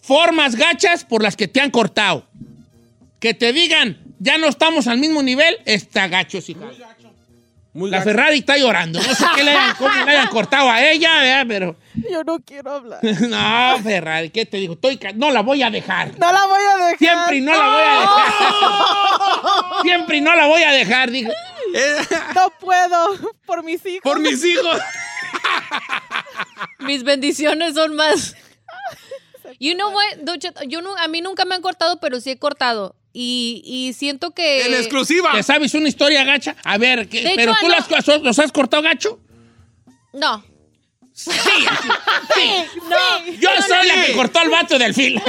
[0.00, 2.26] Formas gachas por las que te han cortado.
[3.20, 6.56] Que te digan, ya no estamos al mismo nivel, está gacho, sí.
[7.74, 8.10] Muy La gacho.
[8.10, 9.00] Ferrari está llorando.
[9.00, 11.76] No sé qué le hayan, cómo le hayan cortado a ella, pero.
[12.10, 12.98] Yo no quiero hablar.
[13.28, 14.74] No, Ferrari, ¿qué te digo?
[14.74, 16.18] Estoy ca- no la voy a dejar.
[16.18, 16.98] No la voy a dejar.
[16.98, 19.82] Siempre y no la voy a dejar.
[19.82, 21.30] Siempre y no la voy a dejar, dijo.
[22.34, 23.14] No puedo.
[23.46, 24.00] Por mis hijos.
[24.02, 24.78] Por mis hijos.
[26.80, 28.34] Mis bendiciones son más.
[29.58, 32.96] You know what, yo no, a mí nunca me han cortado, pero sí he cortado.
[33.12, 34.66] Y, y siento que...
[34.66, 35.30] En exclusiva.
[35.32, 36.56] ¿Te sabes una historia gacha?
[36.64, 37.74] A ver, ¿qué- De hecho, ¿pero tú no.
[37.74, 39.20] las- los, los has cortado gacho?
[40.12, 40.42] No.
[41.14, 41.30] Sí,
[42.88, 43.32] No.
[43.38, 45.20] Yo No, soy no, la que cortó al vato del fil.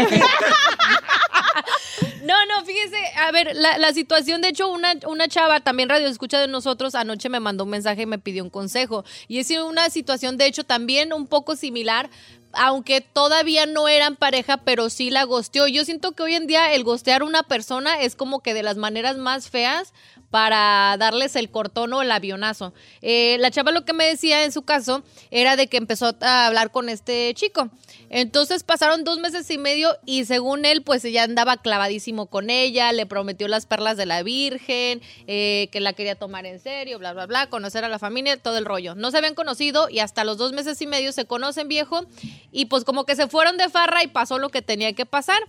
[2.24, 6.08] No, no, fíjese, a ver, la, la situación, de hecho, una, una chava también radio
[6.08, 9.04] escucha de nosotros, anoche me mandó un mensaje y me pidió un consejo.
[9.28, 12.10] Y es una situación, de hecho, también un poco similar,
[12.54, 15.68] aunque todavía no eran pareja, pero sí la gosteó.
[15.68, 18.64] Yo siento que hoy en día el gostear a una persona es como que de
[18.64, 19.92] las maneras más feas
[20.34, 22.74] para darles el cortón o el avionazo.
[23.04, 26.48] Eh, la chava lo que me decía en su caso era de que empezó a
[26.48, 27.70] hablar con este chico.
[28.10, 32.92] Entonces pasaron dos meses y medio y según él, pues ella andaba clavadísimo con ella,
[32.94, 37.14] le prometió las perlas de la Virgen, eh, que la quería tomar en serio, bla,
[37.14, 38.96] bla, bla, conocer a la familia, todo el rollo.
[38.96, 42.08] No se habían conocido y hasta los dos meses y medio se conocen viejo
[42.52, 45.44] y pues como que se fueron de farra y pasó lo que tenía que pasar.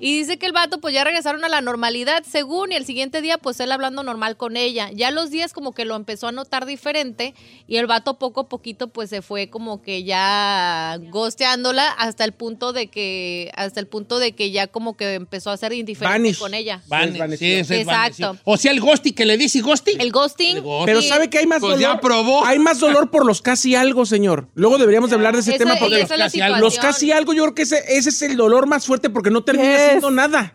[0.00, 3.20] Y dice que el vato pues ya regresaron a la normalidad según y el siguiente
[3.20, 4.90] día pues él hablando normal con ella.
[4.94, 7.34] Ya los días como que lo empezó a notar diferente
[7.66, 12.32] y el vato poco a poquito pues se fue como que ya gosteándola hasta el
[12.32, 16.16] punto de que hasta el punto de que ya como que empezó a ser indiferente
[16.18, 16.38] Vanish.
[16.38, 16.80] con ella.
[16.86, 18.36] Vane- sí, es Exacto.
[18.44, 20.00] O sea, el ghosting que le dice ghosting.
[20.00, 20.62] El ghosting.
[20.86, 21.94] Pero ¿sabe que hay más Pues dolor?
[21.96, 22.44] ya probó.
[22.44, 24.46] Hay más dolor por los casi algo, señor.
[24.54, 27.32] Luego deberíamos de hablar de ese Esa- tema porque los casi, algo, los casi algo
[27.32, 30.00] yo creo que ese, ese es el dolor más fuerte porque no termina Yes.
[30.02, 30.54] siendo nada.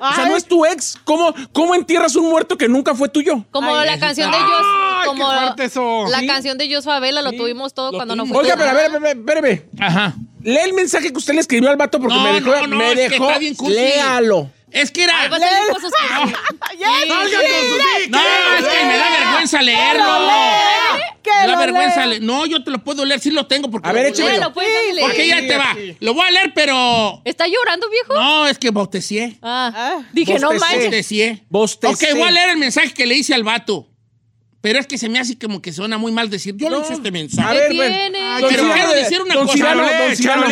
[0.00, 0.98] O sea, no es tu ex.
[1.04, 3.42] ¿Cómo, ¿Cómo entierras un muerto que nunca fue tuyo?
[3.50, 6.04] Como Ay, la canción está- de ¡Ay, como qué fuerte eso!
[6.08, 6.26] la Sí.
[6.26, 8.42] canción de Jos Favela lo tuvimos todo lo cuando no tuvimos.
[8.42, 8.44] fue.
[8.52, 9.62] Oiga, pero a ver, espérame.
[9.80, 10.14] Ajá.
[10.42, 12.50] Lee el mensaje que usted le escribió al vato porque No, me dejó.
[12.50, 13.26] no, no, me es que dejó.
[13.28, 13.74] está bien cursi.
[13.74, 14.50] Léalo.
[14.74, 15.20] Es que era.
[15.22, 18.10] Ahí va a salir cosas que- Yes, ¡Salgan sí, con!
[18.10, 18.18] No,
[18.58, 20.04] es que me da vergüenza leerlo.
[21.22, 22.22] Que Me da lo vergüenza leer.
[22.22, 23.70] No, yo te lo puedo leer, sí lo tengo.
[23.70, 24.32] Porque A ver, lo- échemelo.
[24.34, 25.00] Léelo, pues, dale.
[25.00, 25.76] Porque ya te va.
[26.00, 27.22] Lo voy a leer, pero.
[27.24, 28.14] ¿Está llorando, viejo?
[28.14, 29.38] No, es que bautecé.
[29.42, 30.02] Ah, Ah.
[30.12, 30.80] dije, no manches.
[30.82, 31.44] Bautecé.
[31.48, 32.12] Bostecé.
[32.12, 33.88] Ok, voy a leer el mensaje que le hice al vato.
[34.60, 36.54] Pero es que se me hace como que suena muy mal decir.
[36.56, 37.48] Yo le hice este mensaje.
[37.48, 38.10] A ver, ¿Qué tiene?
[38.40, 40.16] Don Pero Cirano, quiero decir una don cosa.
[40.16, 40.46] Cirano.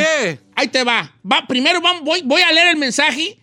[0.55, 1.13] Ahí te va.
[1.31, 3.39] va primero vamos, voy, voy a leer el mensaje.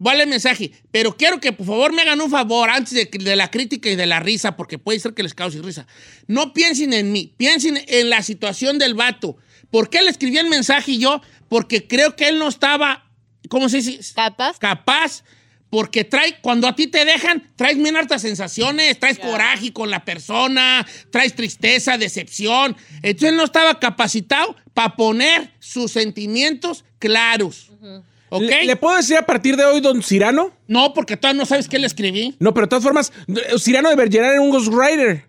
[0.00, 0.72] Leer el mensaje.
[0.90, 4.06] Pero quiero que por favor me hagan un favor antes de, la crítica y de
[4.06, 5.86] la risa, porque puede ser que les cause risa.
[6.26, 9.36] No piensen en mí, piensen en la situación del vato.
[9.70, 11.20] ¿Por qué le escribí el mensaje y yo?
[11.48, 13.10] Porque creo que él no estaba,
[13.48, 14.14] ¿cómo se dice?
[14.14, 14.58] ¿Capaz?
[14.58, 15.24] capaz,
[15.70, 20.04] porque trae, cuando a ti te dejan, traes bien hartas sensaciones, traes coraje con la
[20.04, 22.76] persona, traes tristeza, decepción.
[23.02, 27.70] Entonces él no estaba capacitado para poner sus sentimientos claros.
[27.82, 28.07] ¿Ok?
[28.30, 30.52] ¿Le, le puedo decir a partir de hoy, don Cirano?
[30.66, 32.34] No, porque todavía no sabes qué le escribí.
[32.38, 33.12] No, pero de todas formas,
[33.58, 35.24] Cirano de Bergerac era un Ghostwriter.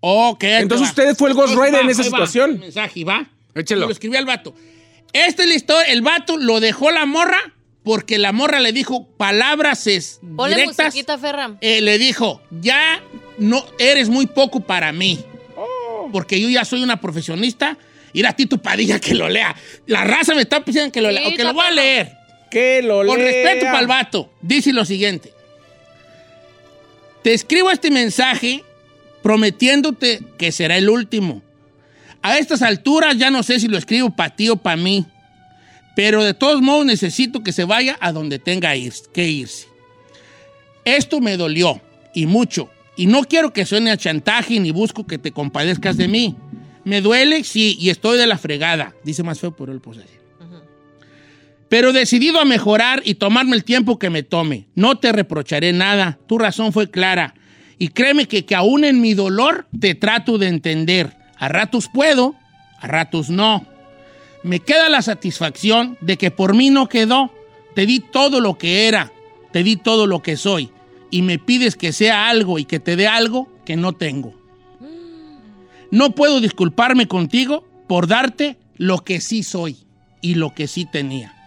[0.00, 0.44] Ok.
[0.44, 0.90] Entonces va.
[0.90, 2.50] usted fue el Ghost Entonces Rider va, en esa va, situación.
[2.52, 3.28] el mensaje, ¿va?
[3.54, 3.82] Échelo.
[3.82, 4.54] Y Lo escribí al vato.
[5.12, 5.92] Esta es la historia.
[5.92, 7.38] El vato lo dejó la morra
[7.82, 10.94] porque la morra le dijo palabras es, Ponle directas.
[11.20, 11.56] Ferram.
[11.60, 13.02] Eh, le dijo, ya
[13.38, 15.24] no eres muy poco para mí.
[16.12, 17.76] Porque yo ya soy una profesionista.
[18.12, 19.54] Ir a Tito Padilla que lo lea.
[19.86, 21.26] La raza me está pidiendo que lo lea.
[21.28, 22.17] Sí, Ok, lo voy a leer.
[22.50, 23.26] Que lo Con lea.
[23.26, 24.30] respeto para el vato.
[24.40, 25.32] Dice lo siguiente.
[27.22, 28.64] Te escribo este mensaje
[29.22, 31.42] prometiéndote que será el último.
[32.22, 35.06] A estas alturas ya no sé si lo escribo para ti o para mí.
[35.94, 38.72] Pero de todos modos necesito que se vaya a donde tenga
[39.12, 39.66] que irse.
[40.84, 41.80] Esto me dolió
[42.14, 42.70] y mucho.
[42.96, 46.36] Y no quiero que suene a chantaje ni busco que te compadezcas de mí.
[46.84, 48.94] Me duele, sí, y estoy de la fregada.
[49.04, 50.17] Dice más feo, pero él pues así.
[51.68, 54.68] Pero decidido a mejorar y tomarme el tiempo que me tome.
[54.74, 56.18] No te reprocharé nada.
[56.26, 57.34] Tu razón fue clara.
[57.78, 61.16] Y créeme que, que aún en mi dolor te trato de entender.
[61.36, 62.34] A ratos puedo,
[62.80, 63.66] a ratos no.
[64.42, 67.32] Me queda la satisfacción de que por mí no quedó.
[67.74, 69.12] Te di todo lo que era,
[69.52, 70.70] te di todo lo que soy.
[71.10, 74.34] Y me pides que sea algo y que te dé algo que no tengo.
[75.90, 79.76] No puedo disculparme contigo por darte lo que sí soy
[80.20, 81.37] y lo que sí tenía.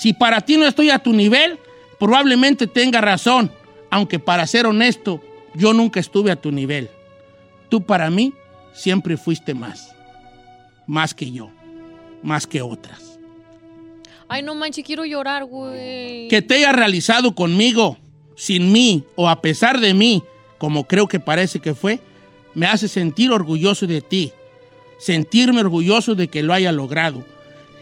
[0.00, 1.58] Si para ti no estoy a tu nivel,
[1.98, 3.52] probablemente tenga razón,
[3.90, 5.22] aunque para ser honesto,
[5.54, 6.88] yo nunca estuve a tu nivel.
[7.68, 8.32] Tú para mí
[8.72, 9.94] siempre fuiste más,
[10.86, 11.50] más que yo,
[12.22, 13.18] más que otras.
[14.26, 16.28] Ay, no manches, quiero llorar, güey.
[16.28, 17.98] Que te haya realizado conmigo
[18.36, 20.22] sin mí o a pesar de mí,
[20.56, 22.00] como creo que parece que fue,
[22.54, 24.32] me hace sentir orgulloso de ti,
[24.98, 27.22] sentirme orgulloso de que lo haya logrado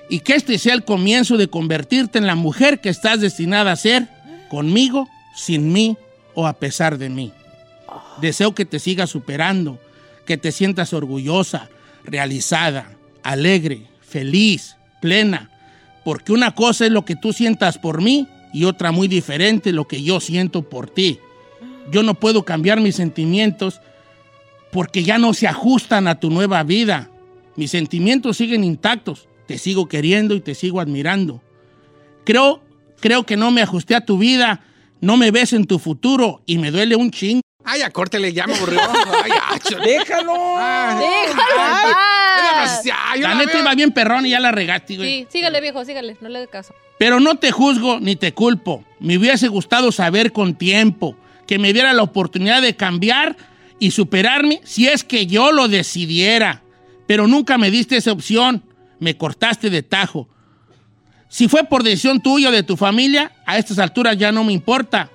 [0.08, 3.76] y que este sea el comienzo de convertirte en la mujer que estás destinada a
[3.76, 4.08] ser,
[4.48, 5.96] conmigo, sin mí
[6.34, 7.32] o a pesar de mí.
[8.20, 9.78] Deseo que te sigas superando,
[10.24, 11.68] que te sientas orgullosa,
[12.04, 12.90] realizada,
[13.22, 15.50] alegre, feliz, plena,
[16.04, 19.86] porque una cosa es lo que tú sientas por mí y otra muy diferente lo
[19.86, 21.18] que yo siento por ti.
[21.90, 23.80] Yo no puedo cambiar mis sentimientos
[24.70, 27.10] porque ya no se ajustan a tu nueva vida.
[27.56, 29.27] Mis sentimientos siguen intactos.
[29.48, 31.42] Te sigo queriendo y te sigo admirando.
[32.24, 32.62] Creo,
[33.00, 34.60] creo que no me ajusté a tu vida,
[35.00, 37.40] no me ves en tu futuro y me duele un ching.
[37.64, 38.78] Ay, ya córtele, ya me aburrió.
[39.24, 40.32] Ay, ya, ch- ¡Déjalo!
[40.34, 41.96] ¡Déjalo!
[43.10, 45.22] Ay, La la neta iba bien perrón y ya la regaste, güey.
[45.22, 46.74] Sí, sígale, viejo, sígale, no le dé caso.
[46.98, 48.84] Pero no te juzgo ni te culpo.
[49.00, 53.36] Me hubiese gustado saber con tiempo que me diera la oportunidad de cambiar
[53.78, 56.62] y superarme si es que yo lo decidiera.
[57.06, 58.62] Pero nunca me diste esa opción.
[59.00, 60.28] Me cortaste de tajo.
[61.28, 64.52] Si fue por decisión tuya o de tu familia, a estas alturas ya no me
[64.52, 65.10] importa.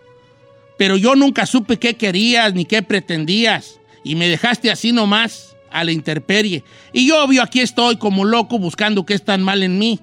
[0.78, 3.80] Pero yo nunca supe qué querías ni qué pretendías.
[4.04, 6.64] Y me dejaste así nomás, a la intemperie.
[6.92, 10.00] Y yo, obvio, aquí estoy como loco buscando qué es tan mal en mí.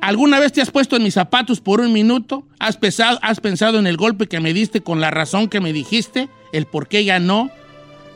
[0.00, 2.44] ¿Alguna vez te has puesto en mis zapatos por un minuto?
[2.58, 5.72] ¿Has, pesado- ¿Has pensado en el golpe que me diste con la razón que me
[5.72, 6.28] dijiste?
[6.52, 7.50] ¿El por qué ya no?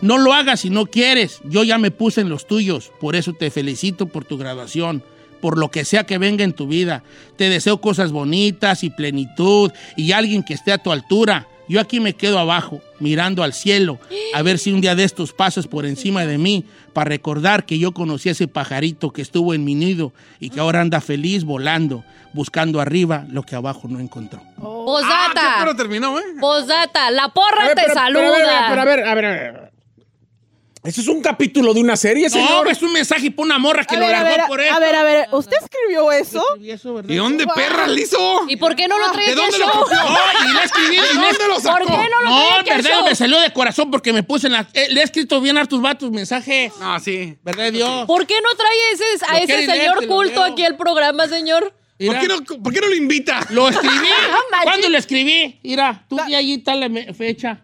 [0.01, 1.41] No lo hagas si no quieres.
[1.45, 2.93] Yo ya me puse en los tuyos.
[3.01, 5.03] Por eso te felicito por tu graduación.
[5.41, 7.03] Por lo que sea que venga en tu vida.
[7.37, 11.47] Te deseo cosas bonitas y plenitud y alguien que esté a tu altura.
[11.69, 13.99] Yo aquí me quedo abajo, mirando al cielo,
[14.33, 17.79] a ver si un día de estos pasas por encima de mí para recordar que
[17.79, 21.45] yo conocí a ese pajarito que estuvo en mi nido y que ahora anda feliz
[21.45, 24.41] volando, buscando arriba lo que abajo no encontró.
[24.57, 25.57] Posdata.
[25.59, 26.23] Pero terminó, ¿eh?
[26.41, 28.67] Posdata, la porra ver, te pero- saluda.
[28.71, 29.31] pero a ver, pero a ver, a ver, a
[29.61, 29.73] ver.
[30.89, 32.69] Eso es un capítulo de una serie, No, señor.
[32.69, 34.75] es un mensaje para una morra que A lo ver, a largó ver, por eso.
[34.75, 36.43] a ver, a ver, ¿usted escribió eso?
[36.61, 37.11] Y eso, ¿verdad?
[37.11, 38.19] ¿Y dónde perra le hizo?
[38.49, 39.97] ¿Y por qué no lo trae ¿De aquí dónde lo copió?
[39.99, 40.97] No, y le escribí.
[40.97, 41.79] ¿De y dónde lo sacó?
[41.79, 43.05] ¿Por qué no lo No, en verdad show?
[43.05, 44.67] me salió de corazón porque me puse en la...
[44.73, 46.73] eh, le he escrito bien hartos vatos mensajes.
[46.81, 47.37] Ah, sí.
[47.45, 48.07] ¿Verdad de Dios?
[48.07, 51.75] ¿Por qué no trae ese, a Lo ese señor lo culto aquí al programa, señor?
[52.07, 53.41] ¿Por qué, no, ¿Por qué no lo invita?
[53.51, 54.09] Lo escribí.
[54.63, 55.59] ¿Cuándo lo escribí?
[55.65, 57.61] Mira, tú di allí está la fecha.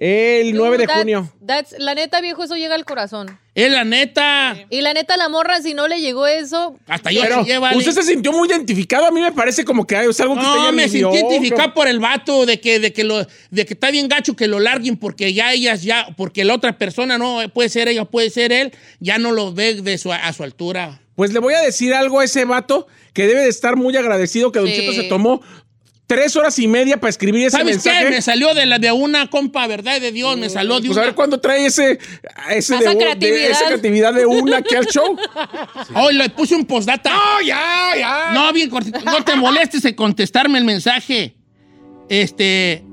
[0.00, 1.32] El 9 de That's- junio.
[1.44, 3.36] that's- la neta, viejo, eso llega al corazón.
[3.56, 4.56] Es la neta.
[4.70, 7.72] Y la neta, la morra, si no le llegó eso, Hasta yo Pero se lleva.
[7.76, 9.06] usted se sintió muy identificado.
[9.06, 11.10] A mí me parece como que es algo que usted No, ya me ni vio,
[11.12, 14.36] sentí identificado por el vato de que, de que lo, de que está bien gacho
[14.36, 18.04] que lo larguen porque ya ellas ya, porque la otra persona no puede ser ella,
[18.04, 21.00] puede ser él, ya no lo ve de su, a su altura.
[21.16, 24.52] Pues le voy a decir algo a ese vato que debe de estar muy agradecido
[24.52, 24.76] que Don Sí.
[24.76, 25.40] Cheto se tomó
[26.08, 28.04] tres horas y media para escribir ese ¿Sabes mensaje.
[28.06, 28.10] qué?
[28.10, 30.00] Me salió de la de una compa, ¿verdad?
[30.00, 31.98] De Dios, me salió de Pues a ver cuándo trae ese,
[32.50, 33.50] ese Esa de, de- creatividad.
[33.50, 35.16] esa creatividad de una aquí al show.
[35.94, 37.10] Hoy le puse un postdata.
[37.10, 38.30] ¡No, ya, ya!
[38.32, 38.98] No, bien cortito.
[39.02, 41.36] No te molestes en contestarme el mensaje.
[42.08, 42.84] Este,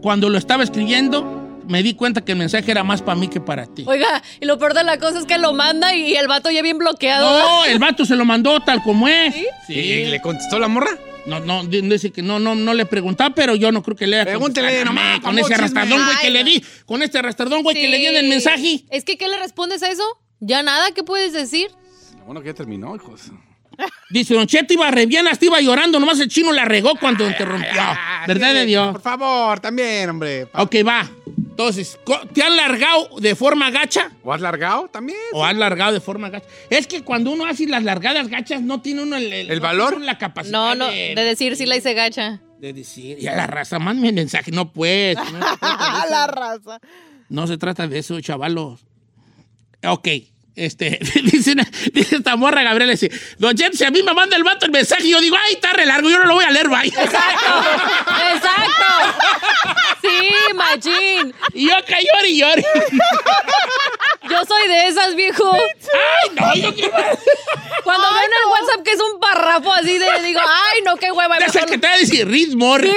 [0.00, 3.40] cuando lo estaba escribiendo, me di cuenta que el mensaje era más para mí que
[3.40, 3.84] para ti.
[3.86, 6.62] oiga, y lo peor de la cosa es que lo manda y el vato ya
[6.62, 7.38] bien bloqueado.
[7.38, 9.34] No, el vato se lo mandó tal como es.
[9.66, 9.74] ¿Sí?
[9.74, 10.90] ¿Y le contestó la morra?
[11.26, 14.06] No, no, di- dice que no, no, no le preguntaba, pero yo no creo que
[14.06, 14.94] le haya Pregúntele contestado.
[14.94, 15.54] nomás, Con ese chisme.
[15.54, 16.64] arrastradón, güey, que le di.
[16.84, 18.84] Con este arrastradón, güey, que le di en el mensaje.
[18.90, 20.02] Es que, ¿qué le respondes a eso?
[20.40, 21.70] Ya nada, ¿qué puedes decir?
[22.18, 23.30] Lo bueno que ya terminó, hijos.
[24.10, 27.26] Dice, Don Cheto iba re bien, hasta iba llorando, nomás el chino la regó cuando
[27.26, 27.70] interrumpió.
[27.80, 28.92] Ah, ¿Verdad de Dios?
[28.92, 30.46] Por favor, también, hombre.
[30.54, 31.08] Ok, va.
[31.36, 31.98] Entonces,
[32.32, 34.10] ¿te han largado de forma gacha?
[34.22, 35.18] ¿O has largado también?
[35.32, 36.46] ¿O has largado de forma gacha?
[36.70, 40.00] Es que cuando uno hace las largadas gachas, no tiene uno el, ¿El no valor?
[40.00, 42.40] la capacidad No, no, de, de decir si la hice gacha.
[42.58, 43.18] de decir.
[43.20, 44.50] Y a la raza, mándame el mensaje.
[44.50, 45.16] No, pues.
[45.16, 46.10] No eso.
[46.10, 46.80] la raza.
[47.28, 48.80] No se trata de eso, chavalos.
[49.84, 50.08] Ok.
[50.54, 54.36] Este, dice, una- dice esta morra Gabriela, dice, Don Jet, si a mí me manda
[54.36, 56.50] el vato el mensaje, yo digo, ay, está re largo, yo no lo voy a
[56.50, 56.86] leer, bye.
[56.88, 57.64] Exacto,
[58.34, 58.84] exacto.
[60.02, 61.34] Sí, machín.
[61.54, 62.64] Y yo acá llore y llore.
[64.28, 65.52] Yo soy de esas, viejo.
[65.54, 66.92] Ay, no, yo quiero...
[67.84, 71.10] Cuando veo en el WhatsApp que es un párrafo así de, digo, ay, no, qué
[71.12, 71.36] hueva.
[71.38, 72.86] Sé mejor que te va a decir, more.
[72.88, 72.96] Sí.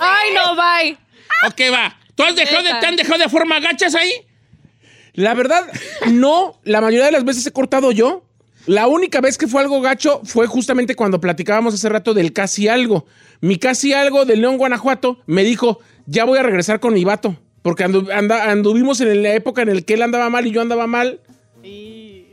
[0.00, 0.96] Ay, no, bye.
[1.46, 1.96] Ok, va.
[2.14, 4.12] ¿Tú has dejado de, te han dejado de forma gachas ahí?
[5.18, 5.64] La verdad,
[6.12, 6.60] no.
[6.62, 8.22] La mayoría de las veces he cortado yo.
[8.66, 12.68] La única vez que fue algo gacho fue justamente cuando platicábamos hace rato del casi
[12.68, 13.04] algo.
[13.40, 17.36] Mi casi algo de León, Guanajuato, me dijo, ya voy a regresar con mi vato.
[17.62, 20.60] Porque andu- anda- anduvimos en la época en la que él andaba mal y yo
[20.60, 21.20] andaba mal.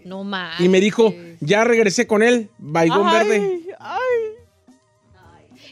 [0.05, 0.59] No más.
[0.61, 3.61] Y me dijo, ya regresé con él, baigón verde.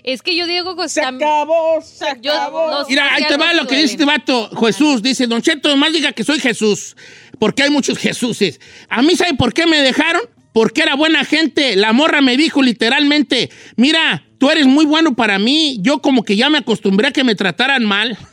[0.04, 2.70] Es que yo digo que Se acabó, se yo acabó.
[2.72, 5.02] no Mira, ahí te va sí lo que dice este vato, Jesús.
[5.02, 6.98] Dice, Don Cheto, nomás diga que soy Jesús,
[7.40, 8.60] porque hay muchos Jesuses.
[8.90, 10.22] A mí, ¿sabe por qué me dejaron?
[10.52, 11.78] Porque era buena gente.
[11.78, 15.78] La morra me dijo literalmente, mira, tú eres muy bueno para mí.
[15.80, 18.18] Yo como que ya me acostumbré a que me trataran mal.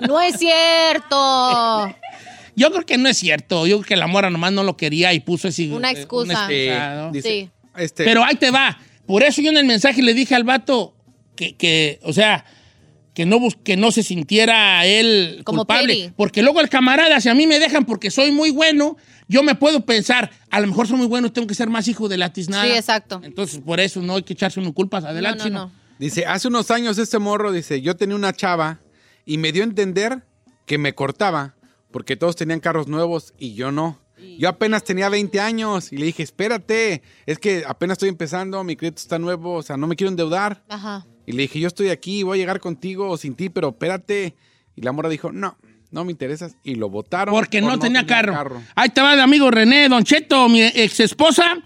[0.00, 1.94] No es cierto.
[2.56, 3.66] Yo creo que no es cierto.
[3.66, 5.70] Yo creo que la morra nomás no lo quería y puso ese...
[5.70, 6.32] Una eh, excusa.
[6.50, 7.12] excusado.
[7.12, 7.50] Dice, Sí.
[7.76, 8.78] este, Pero ahí te va.
[9.06, 10.94] Por eso yo en el mensaje le dije al vato
[11.36, 12.44] que, que, o sea,
[13.14, 16.12] que no, bus- que no se sintiera él Como culpable.
[16.16, 18.96] Porque luego el camarada, si a mí me dejan porque soy muy bueno,
[19.28, 22.08] yo me puedo pensar, a lo mejor soy muy bueno, tengo que ser más hijo
[22.08, 22.64] de la tiznada.
[22.64, 23.20] Sí, exacto.
[23.24, 25.38] Entonces, por eso no hay que echarse uno culpas adelante.
[25.38, 25.72] no, sino- no.
[25.98, 28.80] Dice, hace unos años este morro, dice, yo tenía una chava
[29.24, 30.22] y me dio a entender
[30.66, 31.54] que me cortaba
[31.92, 34.00] porque todos tenían carros nuevos y yo no.
[34.38, 38.74] Yo apenas tenía 20 años y le dije, espérate, es que apenas estoy empezando, mi
[38.76, 40.62] crédito está nuevo, o sea, no me quiero endeudar.
[40.68, 41.04] Ajá.
[41.26, 44.34] Y le dije, yo estoy aquí, voy a llegar contigo o sin ti, pero espérate.
[44.76, 45.56] Y la morra dijo, no,
[45.90, 46.56] no me interesas.
[46.64, 47.34] Y lo votaron.
[47.34, 48.62] Porque por no, tenía, carro.
[48.74, 51.58] Ahí te va el amigo René, Don Cheto, mi ex esposa.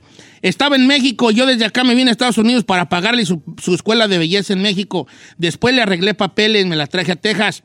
[0.43, 3.75] Estaba en México, yo desde acá me vine a Estados Unidos para pagarle su, su
[3.75, 5.09] escuela de belleza en México.
[5.39, 7.65] Después le arreglé papeles, me la traje a Texas.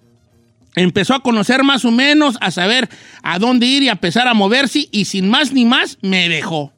[0.76, 2.90] Empezó a conocer más o menos, a saber
[3.24, 6.74] a dónde ir y a empezar a moverse y sin más ni más me dejó.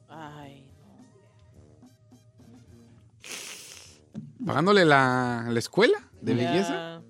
[4.45, 6.51] Pagándole la, la escuela de Ya.
[6.51, 7.01] belleza.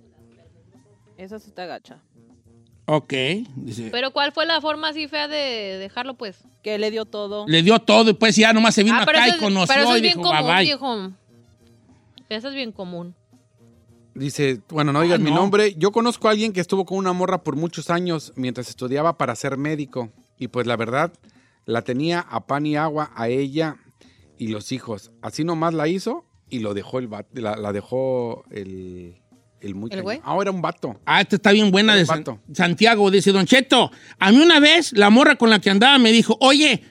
[1.18, 2.02] Esa sí está gacha.
[2.86, 3.14] Ok,
[3.56, 3.90] dice.
[3.92, 6.44] Pero ¿cuál fue la forma así fea de dejarlo, pues?
[6.64, 7.46] Que le dio todo.
[7.48, 9.74] Le dio todo y pues ya nomás se vino Ah, acá eso y es- conoció
[9.74, 10.64] pero eso es y bien dijo, común, bye.
[10.66, 11.12] viejo.
[12.30, 13.16] Eso es bien común.
[14.16, 15.38] Dice, bueno, no digas Ah, mi no.
[15.38, 15.76] nombre.
[15.76, 19.36] Yo conozco a alguien que estuvo con una morra por muchos años mientras estudiaba para
[19.36, 20.12] ser médico.
[20.38, 21.14] Y pues la verdad,
[21.66, 23.78] la tenía a pan y agua a ella
[24.38, 25.12] y los hijos.
[25.22, 26.26] Así nomás la hizo
[26.56, 29.16] y lo dejó el vato, la, la dejó el,
[29.62, 30.20] el muy ¿El güey?
[30.24, 31.00] Ah, era un vato.
[31.06, 32.40] Ah, esta está bien buena de El San- vato.
[32.54, 33.10] Santiago.
[33.12, 36.38] Dice, Don Cheto, a mí una vez la morra con la que andaba me dijo,
[36.42, 36.84] oye,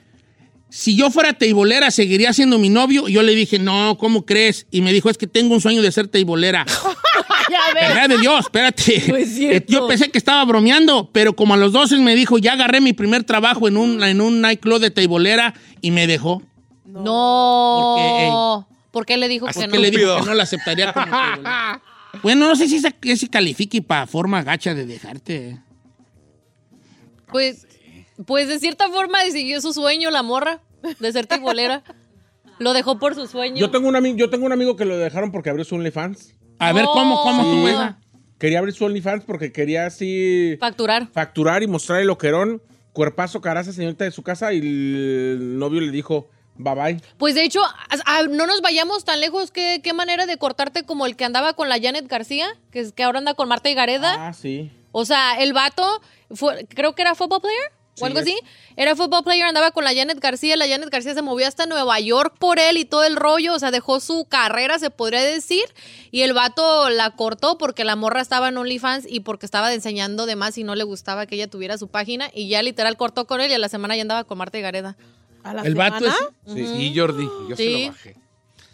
[0.68, 3.06] si yo fuera teibolera, ¿seguiría siendo mi novio?
[3.08, 4.66] Y yo le dije, no, ¿cómo crees?
[4.70, 6.64] Y me dijo, es que tengo un sueño de ser teibolera.
[7.50, 7.88] ya ves.
[7.88, 9.02] Verdad de Dios, espérate.
[9.54, 12.80] Eh, Yo pensé que estaba bromeando, pero como a los 12 me dijo, ya agarré
[12.80, 15.52] mi primer trabajo en un, en un nightclub de teibolera
[15.82, 16.42] y me dejó.
[16.86, 18.66] No.
[18.92, 19.76] ¿Por qué le dijo que no?
[19.76, 21.06] le dijo que no la aceptaría como.
[22.22, 25.58] Bueno, no sé si se, se califique para forma gacha de dejarte.
[27.30, 27.66] Pues,
[28.26, 30.60] pues de cierta forma siguió su sueño la morra
[31.00, 31.82] de ser tibolera.
[32.58, 33.56] Lo dejó por su sueño.
[33.56, 36.34] Yo tengo, un yo tengo un amigo que lo dejaron porque abrió su OnlyFans.
[36.58, 37.72] A ver, ¿cómo, cómo tú Sí.
[37.72, 37.98] esa?
[38.38, 41.08] Quería abrir su OnlyFans porque quería así Facturar.
[41.12, 42.60] facturar y mostrar el loquerón,
[42.92, 44.52] cuerpazo, caraza, señorita de su casa.
[44.52, 46.28] Y el novio le dijo,
[46.62, 47.00] bye bye.
[47.18, 49.50] Pues de hecho, a- a- no nos vayamos tan lejos.
[49.50, 52.92] ¿Qué, qué manera de cortarte como el que andaba con la Janet García, que, es,
[52.92, 54.28] que ahora anda con Marta y Gareda.
[54.28, 54.70] Ah, sí.
[54.92, 56.00] O sea, el vato,
[56.30, 58.24] fue, creo que era football player o Sí, algo es.
[58.26, 58.38] así.
[58.76, 60.56] Era football player, andaba con la Janet García.
[60.56, 63.52] La Janet García se movió hasta Nueva York por él y todo el rollo.
[63.54, 65.64] O sea, dejó su carrera, se podría decir.
[66.10, 70.24] Y el vato la cortó porque la morra estaba en OnlyFans y porque estaba enseñando
[70.24, 72.30] de más y no le gustaba que ella tuviera su página.
[72.34, 74.62] Y ya literal cortó con él y a la semana ya andaba con Marta y
[74.62, 74.96] Gareda.
[75.44, 76.16] ¿A la ¿El vato semana?
[76.46, 76.52] es?
[76.54, 77.82] Sí, sí, Jordi, yo se Sí.
[77.84, 78.14] lo bajé.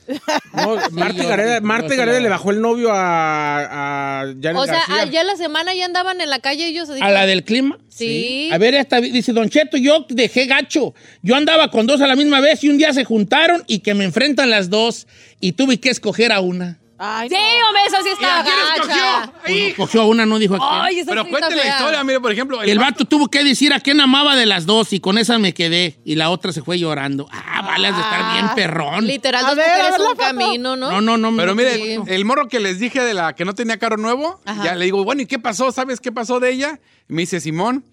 [0.55, 4.83] No, Marta yo- Gareda, se lo- le bajó el novio a, a Janet O sea,
[4.89, 5.05] García.
[5.13, 6.89] ya la semana ya andaban en la calle ellos.
[6.89, 7.79] ¿A la del clima?
[7.89, 8.49] Sí.
[8.51, 10.95] A ver, esta dice Don Cheto, yo dejé gacho.
[11.23, 13.93] Yo andaba con dos a la misma vez y un día se juntaron y que
[13.93, 15.07] me enfrentan las dos
[15.41, 16.79] y tuve que escoger a una.
[16.99, 17.67] Ay, Sí, no.
[17.69, 19.33] hombre, eso sí está ¿Y a quién gacha.
[19.45, 20.71] Pues, cogió a una, no dijo a quién.
[20.71, 22.61] Ay, Pero cuente la historia, mire, por ejemplo.
[22.63, 25.55] el vato tuvo que decir a quién amaba de las dos y con esa me
[25.55, 27.29] quedé y la otra se fue llorando.
[27.31, 29.07] Ah, vale, has de estar bien perrón.
[29.07, 30.91] Literal, A dos ver, mujeres un camino, ¿no?
[30.91, 31.37] No, no, no.
[31.37, 31.97] Pero mire, sí.
[32.09, 34.65] el morro que les dije de la que no tenía carro nuevo, Ajá.
[34.65, 35.71] ya le digo, bueno, ¿y qué pasó?
[35.71, 36.81] ¿Sabes qué pasó de ella?
[37.09, 37.85] Y me dice, Simón,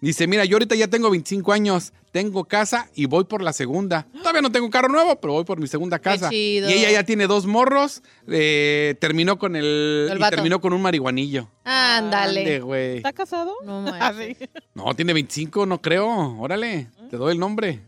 [0.00, 4.06] dice, mira, yo ahorita ya tengo 25 años, tengo casa y voy por la segunda.
[4.18, 6.30] Todavía no tengo carro nuevo, pero voy por mi segunda casa.
[6.30, 6.68] chido.
[6.70, 10.36] Y ella ya tiene dos morros, eh, terminó con el, El y vato.
[10.36, 11.48] terminó con un marihuanillo.
[11.64, 12.60] Ande, Ándale.
[12.60, 12.96] güey.
[12.98, 13.52] ¿Está casado?
[13.64, 14.36] No Ah, manches.
[14.38, 14.46] sí.
[14.74, 16.06] No, tiene 25, no creo.
[16.38, 17.80] Órale, te doy el nombre.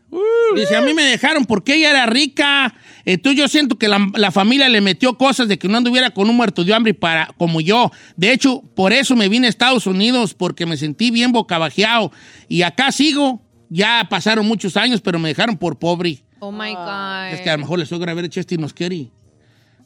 [0.55, 2.73] Dice, a mí me dejaron porque ella era rica.
[3.05, 6.31] Entonces yo siento que la, la familia le metió cosas de que no anduviera con
[6.31, 7.91] un muerto de hambre para, como yo.
[8.17, 12.13] De hecho, por eso me vine a Estados Unidos, porque me sentí bien bocabajeado.
[12.49, 13.43] Y acá sigo.
[13.69, 16.23] Ya pasaron muchos años, pero me dejaron por pobre.
[16.39, 17.35] Oh my God.
[17.35, 19.11] Es que a lo mejor le suegra haber hecho este y nos quiere.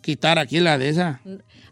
[0.02, 1.22] quitar aquí la de esa.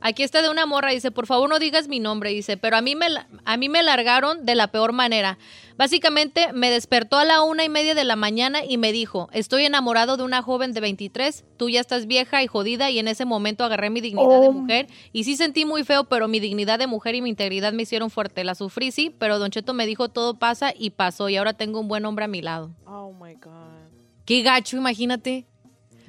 [0.01, 2.81] Aquí está de una morra, dice, por favor no digas mi nombre, dice, pero a
[2.81, 3.07] mí me,
[3.45, 5.39] a mí me largaron de la peor manera.
[5.77, 9.65] Básicamente me despertó a la una y media de la mañana y me dijo, estoy
[9.65, 13.25] enamorado de una joven de 23, tú ya estás vieja y jodida y en ese
[13.25, 16.89] momento agarré mi dignidad de mujer y sí sentí muy feo, pero mi dignidad de
[16.89, 18.43] mujer y mi integridad me hicieron fuerte.
[18.43, 21.81] La sufrí, sí, pero Don Cheto me dijo todo pasa y pasó y ahora tengo
[21.81, 22.71] un buen hombre a mi lado.
[22.85, 23.89] Oh my God.
[24.25, 25.47] Qué gacho, imagínate.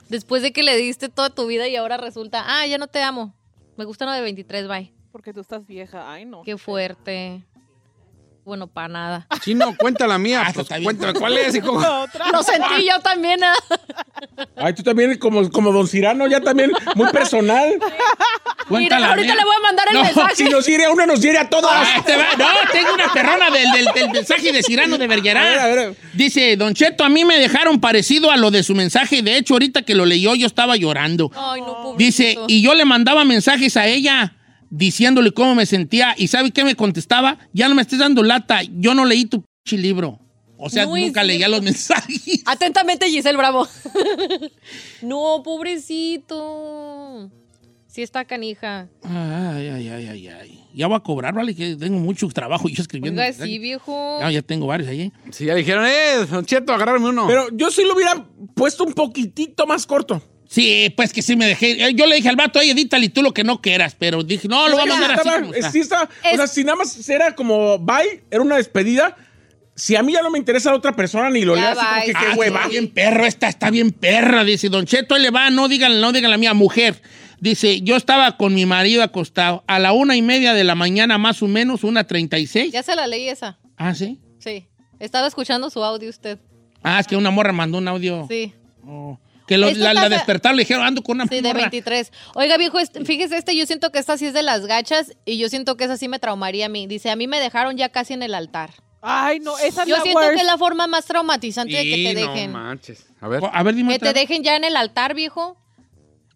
[0.10, 3.02] Después de que le diste toda tu vida y ahora resulta, ah, ya no te
[3.04, 3.36] amo.
[3.80, 4.91] Me gusta uno de 23, bye.
[5.09, 6.11] Porque tú estás vieja.
[6.11, 6.43] Ay, no.
[6.43, 7.45] Qué fuerte.
[8.50, 9.28] Bueno, para nada.
[9.43, 10.41] Chino, cuenta la mía.
[10.47, 11.80] Ah, pues, cuéntame cuál es y cómo.
[12.34, 13.43] Lo sentí yo también.
[13.43, 13.54] ah.
[14.58, 17.70] Ay, tú también como, como Don Cirano, ya también muy personal.
[18.70, 20.36] Mira, ahorita le voy a mandar el No, mensaje.
[20.36, 21.70] Si nos hiere a uno, nos hiere a todos.
[21.72, 25.41] Ah, te va- No, tengo una perrona del, del- del mensaje de Cirano de Verguerá.
[25.41, 25.95] A ver, a ver.
[26.14, 29.22] Dice, Don Cheto, a mí me dejaron parecido a lo de su mensaje.
[29.22, 31.32] De hecho, ahorita que lo leyó, yo estaba llorando.
[31.36, 31.97] Ay, no, pobrecito.
[31.97, 34.34] Dice, y yo le mandaba mensajes a ella
[34.70, 36.13] diciéndole cómo me sentía.
[36.17, 37.38] ¿Y sabe qué me contestaba?
[37.53, 38.61] Ya no me estés dando lata.
[38.63, 40.20] Yo no leí tu pinche libro.
[40.57, 42.41] O sea, No nunca leía los mensajes.
[42.45, 43.65] Atentamente, Giselle Bravo.
[45.01, 47.32] no, pobrecito.
[47.88, 48.88] Sí está canija.
[49.03, 50.59] Ay, ay, ay, ay, ay.
[50.76, 51.55] Ya voy a cobrar, ¿vale?
[51.55, 53.22] Que tengo mucho trabajo yo escribiendo.
[53.22, 54.20] Oiga, sí, viejo.
[54.20, 55.11] Ya, ya tengo varios ahí.
[55.32, 57.26] Si ya dijeron, eh, Don Cheto, agárrame uno.
[57.26, 60.22] Pero yo sí lo hubiera puesto un poquitito más corto.
[60.52, 61.86] Sí, pues que sí me dejé.
[61.89, 63.95] Eh, Yo le dije al vato, oye, edítale tú lo que no quieras.
[63.97, 65.72] Pero dije, no, lo voy a mandar así como está.
[65.72, 69.16] sí estaba- O sea, si nada más era como bye, era una despedida.
[69.76, 71.93] Si a mí ya no me interesa otra persona, ni lo Ya leo así como
[71.95, 72.58] bye, que Ah, qué hueva.
[72.62, 74.43] Está bien perro, esta está bien perra.
[74.43, 77.00] Dice, Don Cheto, ahí le va, no digan, no digan la mía, mujer.
[77.39, 81.18] Dice, yo estaba con mi marido acostado a la una y media de la mañana,
[81.20, 82.74] más o menos, una treinta y seis.
[82.74, 83.60] Ya se la leí esa.
[83.78, 84.20] Ah, sí.
[84.39, 84.68] Sí.
[85.00, 86.39] Estaba escuchando su audio usted.
[86.84, 88.26] Ah, es que una morra mandó un audio.
[88.30, 88.52] Sí.
[88.86, 89.18] Oh.
[89.50, 91.62] Que lo- la, la despertaron, le dijeron, ando con una Sí, de morra.
[91.64, 92.14] 23.
[92.36, 95.38] Oiga, viejo, este- fíjese este, yo siento que esta sí es de las gachas y
[95.38, 96.88] yo siento que esa sí me traumaría a mí.
[96.88, 98.70] Dice, a mí me dejaron ya casi en el altar.
[99.02, 100.36] Ay, no, esa es Yo la siento worst.
[100.36, 102.52] que es la forma más traumatizante de que te no dejen.
[102.52, 103.06] manches.
[103.20, 103.41] A ver.
[103.52, 104.30] A ver, dime que otra te vez.
[104.30, 105.58] dejen ya en el altar, viejo.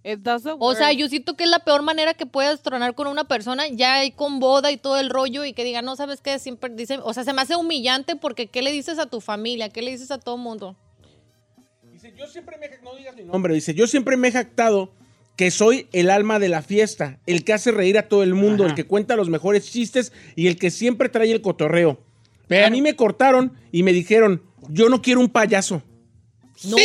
[0.05, 0.99] It does the O sea, worst.
[0.99, 4.11] yo siento que es la peor manera que puedas tronar con una persona, ya ahí
[4.11, 6.39] con boda y todo el rollo, y que diga, no, ¿sabes qué?
[6.39, 9.69] Siempre dice, o sea, se me hace humillante porque ¿qué le dices a tu familia?
[9.69, 10.75] ¿Qué le dices a todo mundo?
[12.03, 14.91] Dice, yo siempre me no digas mi nombre, dice, yo siempre me he jactado
[15.37, 18.65] que soy el alma de la fiesta, el que hace reír a todo el mundo,
[18.65, 18.71] Ajá.
[18.71, 22.03] el que cuenta los mejores chistes y el que siempre trae el cotorreo.
[22.49, 25.81] Pero- a mí me cortaron y me dijeron, yo no quiero un payaso.
[26.65, 26.75] No.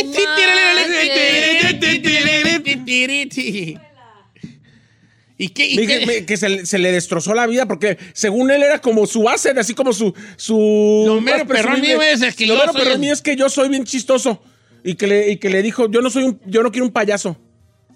[5.41, 5.67] ¿Y qué?
[5.69, 6.05] y Me qué?
[6.05, 9.29] me- que se, le- se le destrozó la vida porque según él era como su
[9.29, 10.13] asset, así como su...
[10.35, 13.69] su Lo mero perrón mío es que Lo mero perrón mío es que yo soy
[13.69, 14.41] bien chistoso.
[14.83, 16.91] Y que le, y que le dijo, yo no soy un, yo no quiero un
[16.91, 17.37] payaso.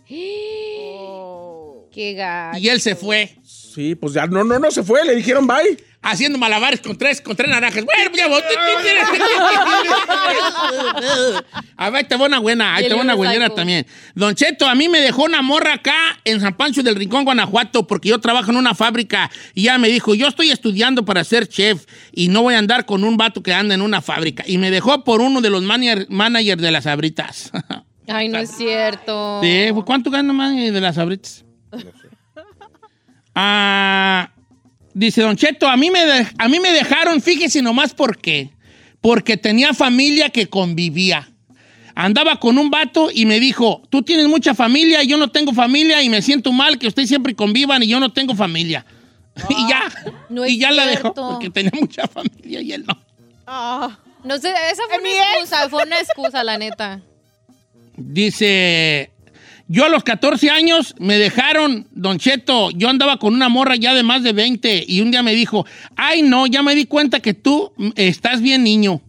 [1.91, 2.59] Qué gacho.
[2.59, 3.35] Y él se fue.
[3.73, 5.77] Sí, pues ya no, no, no se fue, le dijeron bye.
[6.05, 7.85] Haciendo malabares con tres, con tres naranjas.
[7.85, 8.43] Bueno, ya vos.
[11.77, 13.85] A ver, te va una buena, ahí te el va una buena también.
[14.13, 15.95] Don Cheto, a mí me dejó una morra acá
[16.25, 19.87] en San Pancho del Rincón, Guanajuato, porque yo trabajo en una fábrica y ya me
[19.87, 23.41] dijo, yo estoy estudiando para ser chef y no voy a andar con un vato
[23.41, 24.43] que anda en una fábrica.
[24.45, 27.51] Y me dejó por uno de los manager- managers de las abritas.
[28.07, 29.39] Ay, no es cierto.
[29.41, 31.45] Sí, pues, ¿cuánto gana más de las abritas?
[33.35, 34.29] Ah,
[34.93, 38.51] dice Don Cheto, a mí, me de- a mí me dejaron, fíjese nomás por qué.
[39.01, 41.29] Porque tenía familia que convivía.
[41.95, 45.53] Andaba con un vato y me dijo, tú tienes mucha familia y yo no tengo
[45.53, 48.85] familia y me siento mal que ustedes siempre convivan y yo no tengo familia.
[49.49, 49.83] y ya,
[50.29, 52.97] no y es ya la dejó porque tenía mucha familia y él no.
[53.45, 53.99] Ah.
[54.23, 57.01] No sé, esa fue una excusa, fue una excusa, la neta.
[57.97, 59.11] Dice,
[59.67, 63.93] yo a los 14 años me dejaron, Don Cheto, yo andaba con una morra ya
[63.93, 67.19] de más de 20 y un día me dijo, ay no, ya me di cuenta
[67.21, 69.01] que tú mm, estás bien niño.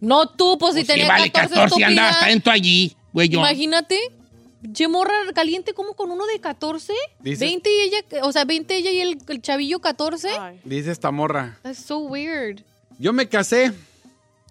[0.00, 2.08] No tú, pues si Sí, tenía vale, 14, 14 andaba estúpida.
[2.10, 3.28] hasta dentro allí, güey.
[3.28, 3.38] yo.
[3.40, 3.98] Imagínate.
[4.72, 6.92] Che morra caliente como con uno de 14.
[7.20, 10.28] Dice- 20 y ella, o sea, 20 ella y el, el chavillo 14.
[10.64, 11.58] Dice esta morra.
[11.62, 12.62] That's so weird.
[13.00, 13.72] Yo me casé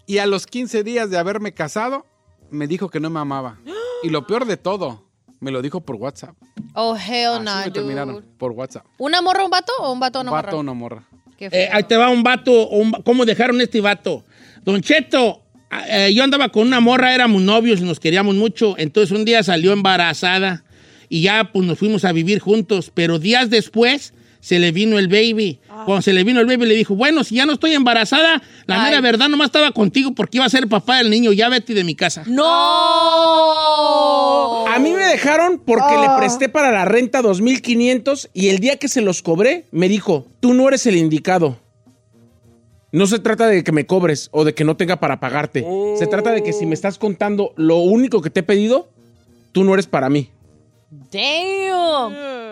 [0.05, 2.05] y a los 15 días de haberme casado,
[2.49, 3.57] me dijo que no me amaba.
[4.03, 5.05] Y lo peor de todo,
[5.41, 6.35] me lo dijo por WhatsApp.
[6.73, 7.71] Oh, hell Así no, me dude.
[7.71, 8.85] terminaron, por WhatsApp.
[8.97, 10.57] ¿Una morra, un vato o un vato, una Vato morra?
[10.59, 11.03] o no morra.
[11.37, 14.23] Qué Eh, ahí te va un vato, un ¿cómo dejaron este vato?
[14.63, 15.41] Don Cheto,
[15.89, 19.41] eh, yo andaba con una morra, éramos novios y nos queríamos mucho, entonces un día
[19.43, 20.63] salió embarazada
[21.09, 25.07] y ya pues nos fuimos a vivir juntos, pero días después se le vino el
[25.07, 25.61] baby.
[25.85, 28.83] Cuando se le vino el baby, le dijo, bueno, si ya no estoy embarazada, la
[28.83, 31.73] mera verdad nomás estaba contigo porque iba a ser el papá del niño, ya vete
[31.73, 32.23] de mi casa.
[32.27, 32.41] ¡No!
[34.67, 38.87] A mí me dejaron porque le presté para la renta 2.500 y el día que
[38.87, 41.59] se los cobré me dijo, tú no eres el indicado.
[42.91, 45.65] No se trata de que me cobres o de que no tenga para pagarte.
[45.97, 48.89] Se trata de que si me estás contando lo único que te he pedido,
[49.51, 50.29] tú no eres para mí.
[51.11, 52.50] ¡Damn!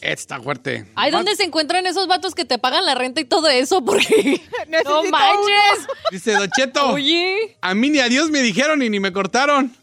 [0.00, 0.86] Está fuerte.
[0.94, 3.84] Ay, ¿dónde se encuentran esos vatos que te pagan la renta y todo eso?
[3.84, 4.40] Porque
[4.84, 5.86] no manches.
[6.10, 6.92] Dice Don Cheto.
[6.92, 7.56] Oye.
[7.60, 9.74] A mí ni a Dios me dijeron y ni me cortaron.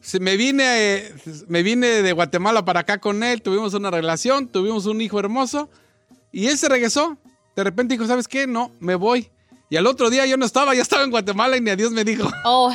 [0.00, 1.12] Se- me, vine,
[1.48, 5.70] me vine de Guatemala para acá con él, tuvimos una relación, tuvimos un hijo hermoso
[6.32, 7.16] y él se regresó.
[7.54, 8.46] De repente dijo, ¿sabes qué?
[8.46, 9.28] No, me voy.
[9.70, 11.92] Y al otro día yo no estaba, ya estaba en Guatemala y ni a Dios
[11.92, 12.30] me dijo.
[12.44, 12.68] Oh.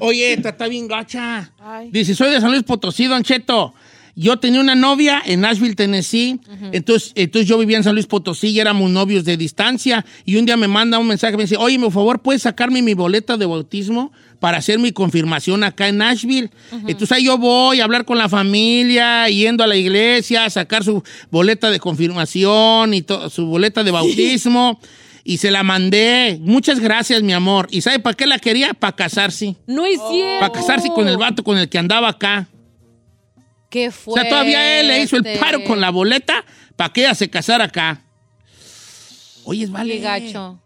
[0.00, 1.52] Oye, esta está bien gacha.
[1.90, 3.74] Dice, soy de San Luis Potosí, Don Cheto.
[4.14, 6.38] Yo tenía una novia en Nashville, Tennessee.
[6.72, 10.04] entonces, entonces yo vivía en San Luis Potosí y éramos novios de distancia.
[10.26, 12.92] Y un día me manda un mensaje, me dice, oye, por favor, ¿puedes sacarme mi
[12.92, 16.50] boleta de bautismo para hacer mi confirmación acá en Nashville?
[16.72, 20.84] Entonces ahí yo voy a hablar con la familia, yendo a la iglesia, a sacar
[20.84, 24.78] su boleta de confirmación y su boleta de bautismo.
[25.24, 26.38] Y se la mandé.
[26.40, 27.68] Muchas gracias, mi amor.
[27.70, 28.74] ¿Y sabe para qué la quería?
[28.74, 29.54] Para casarse.
[29.68, 30.40] No es cierto.
[30.40, 32.48] Para casarse con el vato con el que andaba acá.
[33.72, 34.20] Qué O fuerte.
[34.20, 36.44] sea, todavía él le hizo el paro con la boleta
[36.76, 38.02] para que ella se casara acá.
[39.44, 39.94] Oye, vale.
[39.94, 40.60] Qué gacho.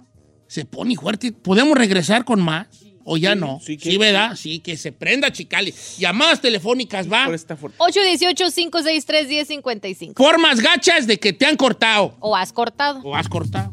[0.49, 1.31] Se pone fuerte.
[1.31, 2.67] ¿Podemos regresar con más?
[3.05, 3.61] ¿O ya no?
[3.65, 4.35] Sí, ¿verdad?
[4.35, 5.73] Sí, que se prenda, chicali.
[5.99, 7.29] Llamadas telefónicas, va.
[7.29, 10.15] 818-563-1055.
[10.17, 12.17] Formas gachas de que te han cortado.
[12.19, 13.01] O has cortado.
[13.05, 13.73] O has cortado.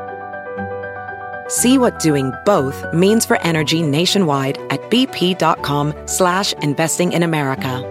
[1.51, 7.87] See what doing both means for energy nationwide at bp.com slash investing in America.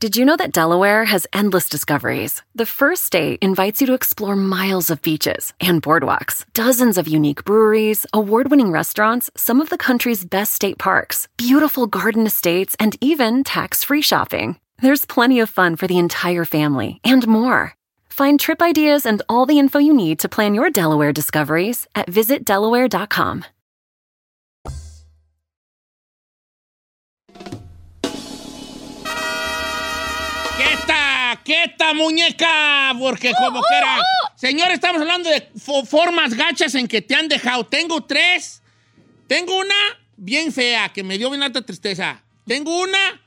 [0.00, 2.42] Did you know that Delaware has endless discoveries?
[2.56, 7.44] The first state invites you to explore miles of beaches and boardwalks, dozens of unique
[7.44, 12.96] breweries, award winning restaurants, some of the country's best state parks, beautiful garden estates, and
[13.00, 14.58] even tax free shopping.
[14.82, 17.74] There's plenty of fun for the entire family and more.
[18.14, 22.06] Find trip ideas and all the info you need to plan your Delaware discoveries at
[22.06, 23.44] visitdelaware.com.
[30.56, 31.40] ¡Quieta!
[31.42, 32.94] ¡Quieta, muñeca!
[33.00, 33.98] Porque oh, como oh, que era.
[33.98, 34.30] Oh.
[34.36, 37.64] Señor, estamos hablando de fo- formas gachas en que te han dejado.
[37.64, 38.62] Tengo tres.
[39.26, 39.74] Tengo una
[40.16, 42.22] bien fea, que me dio bien alta tristeza.
[42.46, 43.20] Tengo una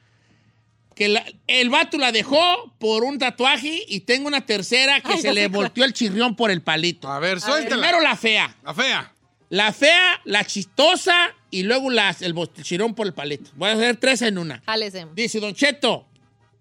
[0.97, 5.21] que la- el vato la dejó por un tatuaje y tengo una tercera que Ay,
[5.21, 7.07] se le volteó el chirrión por el palito.
[7.07, 7.75] A ver, suéltala.
[7.83, 8.55] Primero la fea.
[8.63, 9.13] La fea.
[9.49, 12.33] La fea, la chistosa y luego las- el
[12.63, 13.51] chirrión por el palito.
[13.55, 14.61] Voy a hacer tres en una.
[14.65, 15.05] Jálese.
[15.13, 16.07] Dice Don Cheto,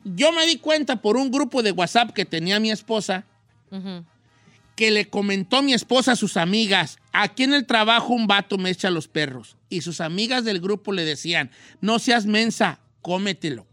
[0.05, 3.25] yo me di cuenta por un grupo de WhatsApp que tenía mi esposa
[4.77, 8.69] que le comentó mi esposa a sus amigas, aquí en el trabajo un vato me
[8.69, 9.57] echa los perros.
[9.71, 13.65] Y sus amigas del grupo le decían, no seas mensa, cómetelo.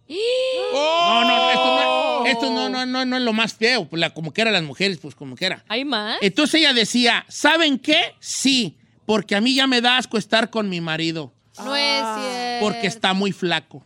[0.73, 4.13] No, no, esto, no, esto no, no, no, no es lo más feo, pues, la-
[4.13, 5.65] como que eran las mujeres, pues como que era.
[5.69, 6.17] ¿Hay más?
[6.21, 8.13] Entonces ella decía, ¿saben qué?
[8.19, 8.77] Sí,
[9.07, 12.65] porque a mí ya me da asco estar con mi marido No es cierto.
[12.65, 13.83] porque está muy flaco.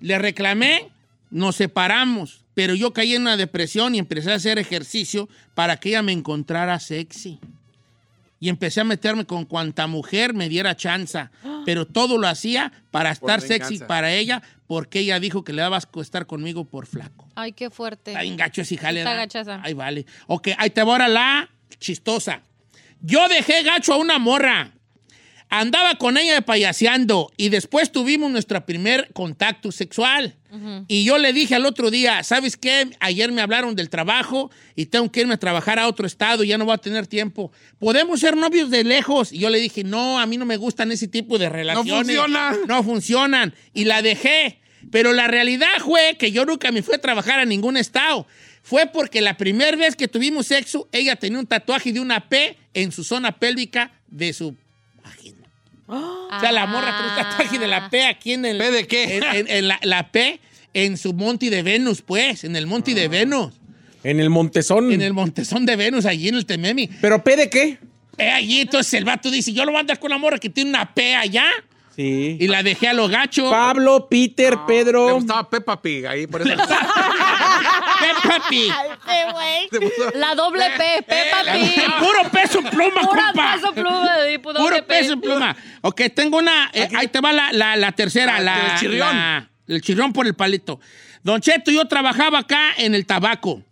[0.00, 0.90] Le reclamé,
[1.30, 5.90] nos separamos, pero yo caí en una depresión y empecé a hacer ejercicio para que
[5.90, 7.38] ella me encontrara sexy.
[8.42, 11.30] Y empecé a meterme con cuanta mujer me diera chanza,
[11.66, 15.76] pero todo lo hacía para estar sexy para ella, porque ella dijo que le daba
[15.76, 17.28] asco estar conmigo por flaco.
[17.34, 18.12] Ay, qué fuerte.
[18.12, 19.60] Está gacho ese jale, Está gachaza.
[19.62, 20.06] Ahí vale.
[20.26, 22.40] Ok, ahí te va ahora la chistosa.
[23.02, 24.72] Yo dejé gacho a una morra.
[25.52, 30.36] Andaba con ella payaseando y después tuvimos nuestro primer contacto sexual.
[30.86, 32.88] Y yo le dije al otro día, ¿sabes qué?
[33.00, 36.56] Ayer me hablaron del trabajo y tengo que irme a trabajar a otro estado, ya
[36.56, 37.52] no voy a tener tiempo.
[37.78, 39.32] ¿Podemos ser novios de lejos?
[39.32, 41.92] Y yo le dije, no, a mí no me gustan ese tipo de relaciones.
[41.92, 42.56] funcionan.
[42.68, 43.54] No funcionan.
[43.74, 44.60] Y la dejé.
[44.90, 48.26] Pero la realidad fue que yo nunca me fui a trabajar a ningún estado.
[48.62, 52.56] fue porque la primera vez que tuvimos sexo, ella tenía un tatuaje de una P
[52.74, 54.56] en su zona pélvica de su
[55.96, 58.58] O sea, la morra con un tatuaje de la P aquí en el...
[58.58, 59.16] ¿P de qué?
[59.16, 60.40] En, en- en la, la P
[60.72, 63.52] en su monte de Venus, pues, en el monte de Venus.
[64.04, 64.92] En el Montezón.
[64.92, 66.88] En el Montezón de Venus, allí en el Tememi.
[67.00, 67.78] ¿Pero P de qué?
[68.18, 70.48] Eh, allí entonces el vato dice, yo lo voy a andar con la morra que
[70.48, 71.44] tiene una P allá.
[71.96, 72.36] Sí.
[72.40, 73.50] Y la dejé a lo gacho.
[73.50, 75.14] Pablo, Peter, Pedro.
[75.16, 76.50] gustaba Peppa Pig ahí, por eso.
[78.00, 78.72] Peppa Pig.
[80.14, 81.82] La doble P, Peppa La- Pig.
[81.98, 83.54] Puro peso pluma, Pura compa.
[83.54, 84.08] peso pluma,
[84.42, 85.56] puro Puro peso pluma.
[85.82, 86.70] Ok, tengo una.
[86.72, 88.40] eh, ahí te va la, la- la tercera.
[88.40, 89.16] La, el chirrión.
[89.16, 90.80] la- el chirrión por el palito.
[91.22, 93.62] Don Cheto, yo trabajaba acá en el tabaco.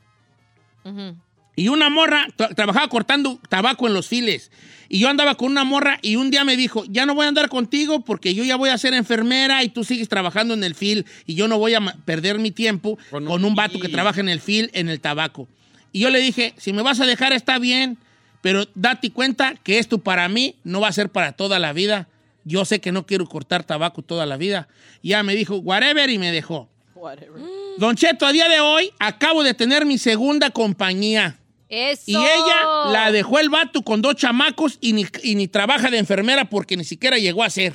[1.57, 4.51] Y una morra, tra- trabajaba cortando tabaco en los files.
[4.89, 7.29] Y yo andaba con una morra y un día me dijo, ya no voy a
[7.29, 10.75] andar contigo porque yo ya voy a ser enfermera y tú sigues trabajando en el
[10.75, 14.21] fil y yo no voy a ma- perder mi tiempo con un, vato que trabaja
[14.21, 15.47] en el fil en el tabaco.
[15.93, 17.99] Y yo le dije, si me vas a dejar está bien,
[18.41, 22.09] pero date cuenta que esto para mí no va a ser para toda la vida.
[22.45, 24.69] Yo sé que no quiero cortar tabaco toda la vida.
[25.03, 26.69] Y ya me dijo, whatever, y me dejó.
[26.95, 27.43] Whatever.
[27.77, 31.39] Don Cheto, a día de hoy acabo de tener mi segunda compañía.
[31.69, 32.03] Eso.
[32.07, 35.99] Y ella la dejó el vato con dos chamacos y ni, y ni trabaja de
[35.99, 37.75] enfermera porque ni siquiera llegó a ser.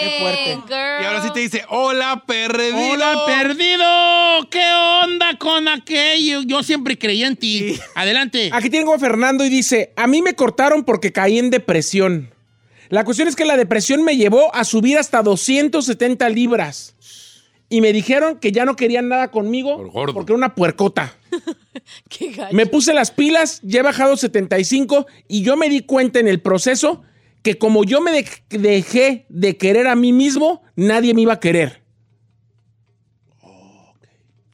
[0.00, 0.58] Qué fuerte.
[1.02, 2.76] Y ahora sí te dice, hola, perdido.
[2.76, 4.48] ¡Hola, perdido!
[4.50, 4.64] ¿Qué
[5.04, 6.42] onda con aquello?
[6.42, 7.78] Yo siempre creí en ti.
[7.94, 8.50] Adelante.
[8.52, 12.32] Aquí tengo a Fernando y dice, a mí me cortaron porque caí en depresión.
[12.90, 16.94] La cuestión es que la depresión me llevó a subir hasta 270 libras.
[17.70, 21.14] Y me dijeron que ya no querían nada conmigo porque era una puercota.
[22.08, 22.54] Qué gacho.
[22.56, 26.40] Me puse las pilas, ya he bajado 75 y yo me di cuenta en el
[26.40, 27.02] proceso
[27.42, 28.26] que como yo me de-
[28.58, 31.82] dejé de querer a mí mismo, nadie me iba a querer.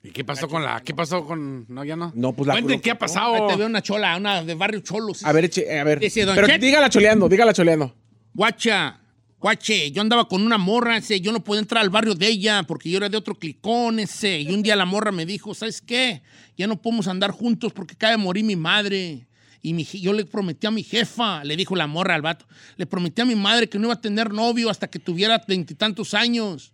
[0.03, 0.81] ¿Y qué pasó con la.?
[0.83, 1.65] ¿Qué pasó con.?
[1.69, 2.13] No, ya no.
[2.15, 3.35] No, pues la Cuenten qué ha pasado.
[3.35, 5.25] Ahí te veo una chola, una de barrio Cholos.
[5.25, 5.99] A ver, eche- a ver.
[5.99, 7.95] Dice, don Pero Chet- dígala choleando, dígala choleando.
[8.35, 9.01] Guacha,
[9.45, 12.63] guache, yo andaba con una morra, ese, yo no podía entrar al barrio de ella
[12.63, 14.41] porque yo era de otro clicón, ese.
[14.41, 16.23] Y un día la morra me dijo, ¿sabes qué?
[16.57, 19.29] Ya no podemos andar juntos porque acaba de morir mi madre.
[19.61, 22.87] Y mi yo le prometí a mi jefa, le dijo la morra al vato, le
[22.87, 26.73] prometí a mi madre que no iba a tener novio hasta que tuviera veintitantos años.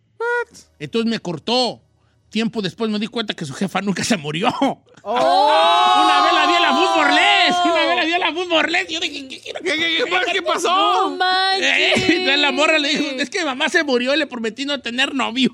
[0.78, 1.82] Entonces me cortó.
[2.30, 4.48] Tiempo después me di cuenta que su jefa nunca se murió.
[5.02, 7.56] Una vez la vi en la Bus Borles.
[7.64, 8.86] Una vez la vi en la Bus Borles.
[8.88, 11.10] Yo dije, ¿qué, qué, qué- qué- qué pasó?
[11.16, 11.24] No.
[11.60, 14.64] Eh, Entonces la morra le dijo, es que mi mamá se murió y le prometí
[14.64, 15.50] no tener novio.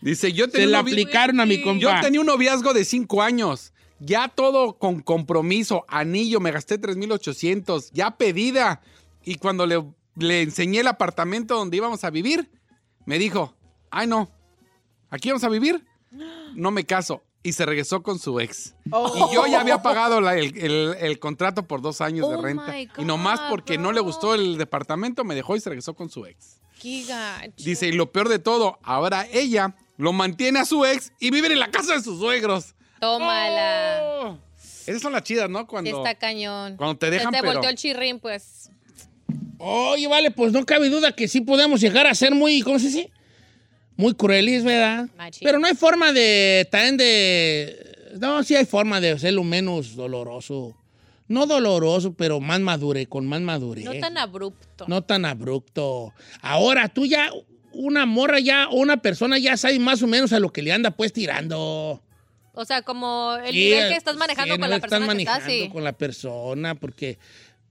[0.00, 1.80] Dice, yo Se tenía la un novi- aplicaron a mi compa.
[1.80, 3.72] Yo tenía un noviazgo de cinco años.
[3.98, 8.82] Ya todo con compromiso, anillo, me gasté 3,800, ya pedida.
[9.24, 9.82] Y cuando le,
[10.16, 12.50] le enseñé el apartamento donde íbamos a vivir,
[13.06, 13.56] me dijo,
[13.90, 14.30] ay no,
[15.10, 15.84] ¿aquí vamos a vivir?
[16.54, 17.22] No me caso.
[17.42, 18.74] Y se regresó con su ex.
[18.90, 19.28] Oh.
[19.30, 22.42] Y yo ya había pagado la- el, el- el contrato por dos años de Oh
[22.42, 22.72] renta.
[22.72, 25.94] my Y nomás God, porque no le gustó el departamento, me dejó y se regresó
[25.94, 26.60] con su ex.
[26.80, 27.52] Qué gacho.
[27.58, 31.52] Dice, y lo peor de todo, ahora ella lo mantiene a su ex y viven
[31.52, 32.74] en la casa de sus suegros.
[33.00, 34.00] Tómala.
[34.02, 34.38] Oh.
[34.86, 35.66] Esas son las chidas, ¿no?
[35.68, 36.76] Cuando, Está cañón.
[36.76, 37.52] cuando te dejan, Se te pero...
[37.54, 38.70] volteó el chirrín, pues.
[39.58, 42.86] Oye, vale, pues no cabe duda que sí podemos llegar a ser muy, ¿cómo se
[42.86, 43.10] dice?
[43.96, 45.08] Muy crueles, ¿verdad?
[45.16, 45.46] Machín.
[45.46, 48.12] Pero no hay forma de, también de...
[48.20, 50.76] No, sí hay forma de hacerlo menos doloroso.
[51.28, 53.84] No doloroso, pero más madure, con más madurez.
[53.84, 54.84] No tan abrupto.
[54.86, 56.12] No tan abrupto.
[56.40, 57.30] Ahora, tú ya,
[57.72, 60.72] una morra ya, o una persona ya sabe más o menos a lo que le
[60.72, 62.00] anda pues tirando.
[62.58, 65.22] O sea, como el Sí, nivel que estás manejando sí, con la estás persona que
[65.22, 65.70] estás, manejando sí.
[65.70, 67.18] con la persona, porque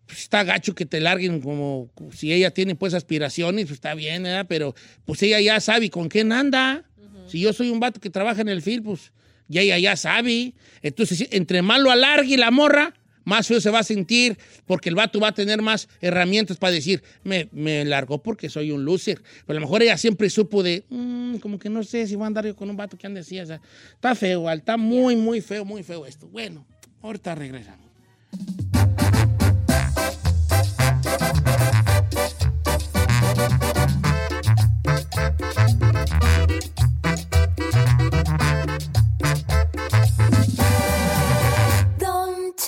[0.06, 4.24] pues, está gacho que te larguen como si ella tiene pues aspiraciones, pues está bien,
[4.24, 4.46] ¿verdad?
[4.48, 4.76] Pero
[5.06, 6.84] pues ella ya sabe con quién anda.
[7.28, 9.12] Si yo soy un vato que trabaja en el film, pues
[9.48, 10.54] ya ella ya sabe.
[10.82, 12.94] Entonces, entre más lo alargue la morra,
[13.24, 14.38] más feo se va a sentir,
[14.68, 18.70] porque el vato va a tener más herramientas para decir, me, me largó porque soy
[18.70, 19.24] un loser.
[19.48, 22.26] Pero a lo mejor ella siempre supo de, "Mm, como que no sé si voy
[22.26, 23.40] a andar yo con un vato que ande así.
[23.40, 23.60] O sea,
[23.96, 26.28] está feo, está muy, muy feo, muy feo esto.
[26.28, 26.68] Bueno,
[27.02, 27.86] ahorita regresamos.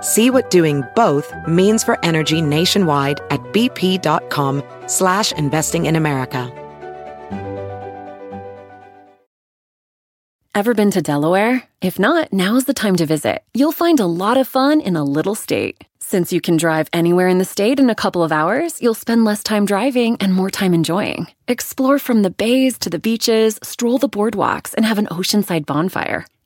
[0.00, 6.56] See what doing both means for energy nationwide at bp.com slash investing in America.
[10.52, 11.62] Ever been to Delaware?
[11.80, 13.44] If not, now's the time to visit.
[13.54, 15.84] You'll find a lot of fun in a little state.
[16.00, 19.24] Since you can drive anywhere in the state in a couple of hours, you'll spend
[19.24, 21.28] less time driving and more time enjoying.
[21.46, 26.26] Explore from the bays to the beaches, stroll the boardwalks, and have an oceanside bonfire.